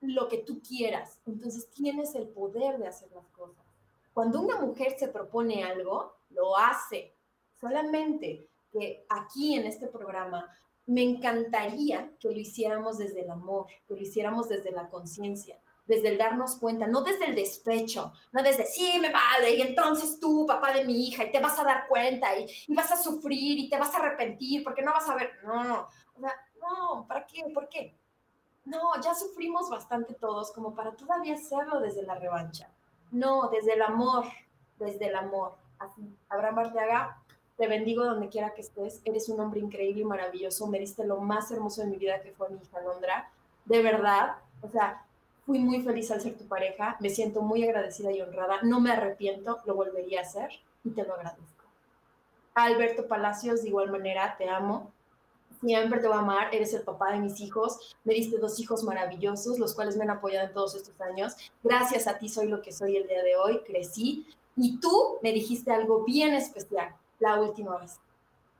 [0.00, 1.20] lo que tú quieras.
[1.26, 3.64] Entonces tienes el poder de hacer las cosas.
[4.12, 7.14] Cuando una mujer se propone algo, lo hace.
[7.60, 10.48] Solamente que aquí en este programa
[10.86, 16.08] me encantaría que lo hiciéramos desde el amor, que lo hiciéramos desde la conciencia, desde
[16.08, 20.46] el darnos cuenta, no desde el despecho, no desde, sí, me vale, y entonces tú,
[20.46, 23.58] papá de mi hija, y te vas a dar cuenta, y, y vas a sufrir,
[23.58, 25.88] y te vas a arrepentir, porque no vas a ver, no, no,
[26.18, 27.44] no, ¿para qué?
[27.52, 27.99] ¿Por qué?
[28.64, 32.68] No, ya sufrimos bastante todos como para todavía hacerlo desde la revancha.
[33.10, 34.26] No, desde el amor,
[34.78, 35.54] desde el amor.
[35.78, 37.18] Así, Abraham Arteaga,
[37.56, 39.00] te bendigo donde quiera que estés.
[39.04, 40.66] Eres un hombre increíble y maravilloso.
[40.66, 43.30] Me diste lo más hermoso de mi vida que fue mi hija Londra.
[43.64, 45.04] De verdad, o sea,
[45.46, 46.96] fui muy feliz al ser tu pareja.
[47.00, 48.60] Me siento muy agradecida y honrada.
[48.62, 50.50] No me arrepiento, lo volvería a hacer
[50.84, 51.64] y te lo agradezco.
[52.54, 54.92] Alberto Palacios, de igual manera, te amo
[55.62, 58.82] siempre te voy a amar, eres el papá de mis hijos, me diste dos hijos
[58.82, 61.34] maravillosos, los cuales me han apoyado en todos estos años.
[61.62, 64.26] Gracias a ti soy lo que soy el día de hoy, crecí.
[64.56, 67.98] Y tú me dijiste algo bien especial la última vez.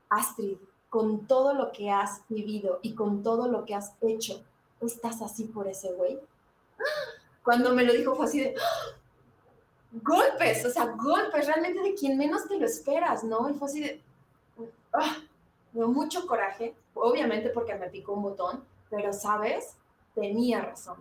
[0.09, 4.43] Astrid, con todo lo que has vivido y con todo lo que has hecho,
[4.81, 6.19] ¿estás así por ese güey?
[7.45, 8.55] Cuando me lo dijo fue así de...
[9.93, 13.51] Golpes, o sea, golpes, realmente de quien menos te lo esperas, ¿no?
[13.51, 14.01] Y fue así de...
[14.93, 15.17] ¡ah!
[15.73, 19.77] Mucho coraje, obviamente porque me picó un botón, pero sabes,
[20.15, 20.99] tenía razón.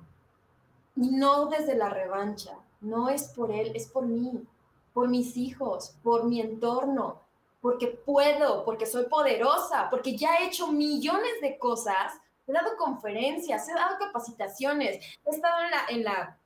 [0.95, 4.45] Y no desde la revancha, no es por él, es por mí,
[4.93, 7.21] por mis hijos, por mi entorno,
[7.61, 12.13] porque puedo, porque soy poderosa, porque ya he hecho millones de cosas,
[12.47, 15.57] he dado conferencias, he dado capacitaciones, he estado
[15.89, 16.38] en la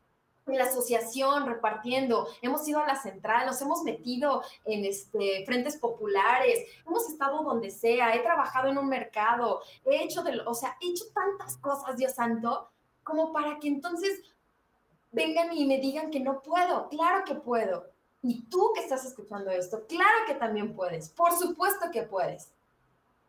[0.46, 5.78] en la asociación repartiendo, hemos ido a la central, nos hemos metido en este, frentes
[5.78, 10.78] populares, hemos estado donde sea, he trabajado en un mercado, he hecho, de, o sea,
[10.82, 12.70] he hecho tantas cosas, Dios santo,
[13.04, 14.22] como para que entonces
[15.12, 16.90] vengan y me digan que no puedo.
[16.90, 17.86] Claro que puedo.
[18.22, 21.10] Y tú que estás escuchando esto, claro que también puedes.
[21.10, 22.52] Por supuesto que puedes.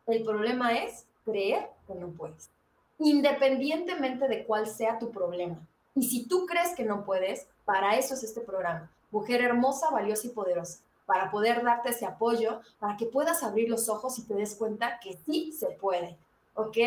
[0.05, 2.51] El problema es creer que no puedes,
[2.99, 5.59] independientemente de cuál sea tu problema.
[5.95, 8.91] Y si tú crees que no puedes, para eso es este programa.
[9.11, 10.79] Mujer hermosa, valiosa y poderosa.
[11.05, 14.99] Para poder darte ese apoyo, para que puedas abrir los ojos y te des cuenta
[15.01, 16.17] que sí se puede.
[16.55, 16.77] ¿Ok?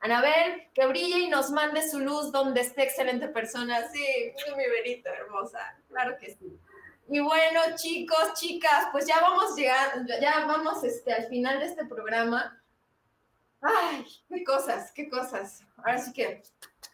[0.00, 3.88] Anabel, que brille y nos mande su luz donde esté excelente persona.
[3.90, 4.04] Sí,
[4.56, 5.58] mi verita hermosa.
[5.88, 6.58] Claro que sí.
[7.08, 11.84] Y bueno, chicos, chicas, pues ya vamos llegando, ya vamos este, al final de este
[11.84, 12.62] programa.
[13.60, 15.64] Ay, qué cosas, qué cosas.
[15.76, 16.42] Ahora sí que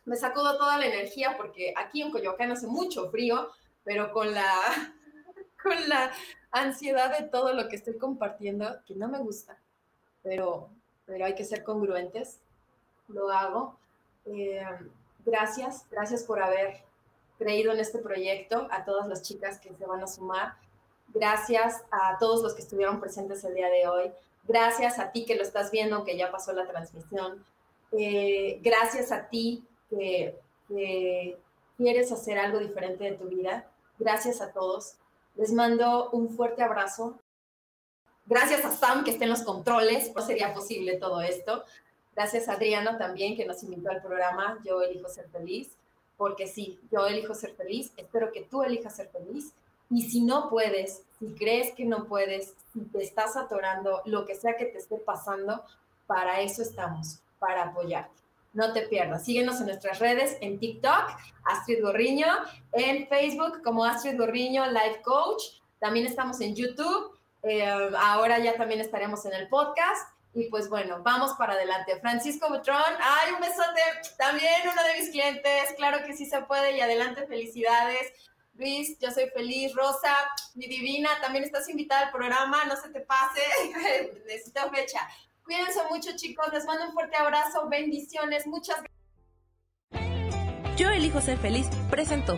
[0.07, 3.51] me sacó toda la energía porque aquí en Coyoacán hace mucho frío,
[3.85, 4.53] pero con la,
[5.63, 6.13] con la
[6.53, 9.59] ansiedad de todo lo que estoy compartiendo, que no me gusta,
[10.23, 10.71] pero,
[11.05, 12.39] pero hay que ser congruentes,
[13.09, 13.79] lo hago.
[14.27, 14.65] Eh,
[15.25, 16.83] gracias, gracias por haber
[17.39, 20.55] creído en este proyecto, a todas las chicas que se van a sumar.
[21.09, 24.13] Gracias a todos los que estuvieron presentes el día de hoy.
[24.45, 27.45] Gracias a ti que lo estás viendo, que ya pasó la transmisión.
[27.93, 30.39] Eh, gracias a ti que,
[31.76, 33.70] quieres hacer algo diferente de tu vida.
[33.99, 34.97] Gracias a todos.
[35.34, 37.18] Les mando un fuerte abrazo.
[38.24, 41.64] Gracias a Sam que está en los controles, no sería posible todo esto.
[42.14, 45.76] Gracias a Adriana también que nos invitó al programa Yo elijo ser feliz,
[46.16, 49.53] porque sí, yo elijo ser feliz, espero que tú elijas ser feliz.
[49.91, 54.34] Y si no puedes, si crees que no puedes, si te estás atorando, lo que
[54.34, 55.62] sea que te esté pasando,
[56.09, 58.26] para eso estamos, para apoyarte
[58.57, 59.25] no te pierdas.
[59.25, 61.05] Síguenos en nuestras redes, en TikTok,
[61.45, 62.27] Astrid Gorriño,
[62.73, 65.43] en Facebook como Astrid Gorriño Life Coach.
[65.79, 67.17] También estamos en YouTube.
[67.43, 67.65] Eh,
[67.99, 70.11] ahora ya también estaremos en el podcast.
[70.33, 71.99] Y pues bueno, vamos para adelante.
[72.01, 73.81] Francisco Butrón, ay, un besote.
[74.19, 75.75] También uno de mis clientes.
[75.77, 78.13] Claro que sí se puede y adelante, felicidades.
[78.55, 79.75] Luis, yo soy feliz.
[79.75, 80.15] Rosa,
[80.55, 82.65] mi divina, también estás invitada al programa.
[82.65, 83.43] No se te pase.
[84.27, 85.01] Necesito fecha.
[85.47, 86.53] Cuídense mucho, chicos.
[86.53, 87.68] Les mando un fuerte abrazo.
[87.68, 88.47] Bendiciones.
[88.49, 88.82] Muchas
[89.92, 90.76] gracias.
[90.76, 91.68] Yo elijo ser feliz.
[91.88, 92.36] Presentó.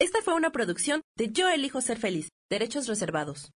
[0.00, 2.28] Esta fue una producción de Yo elijo ser feliz.
[2.50, 3.52] Derechos reservados.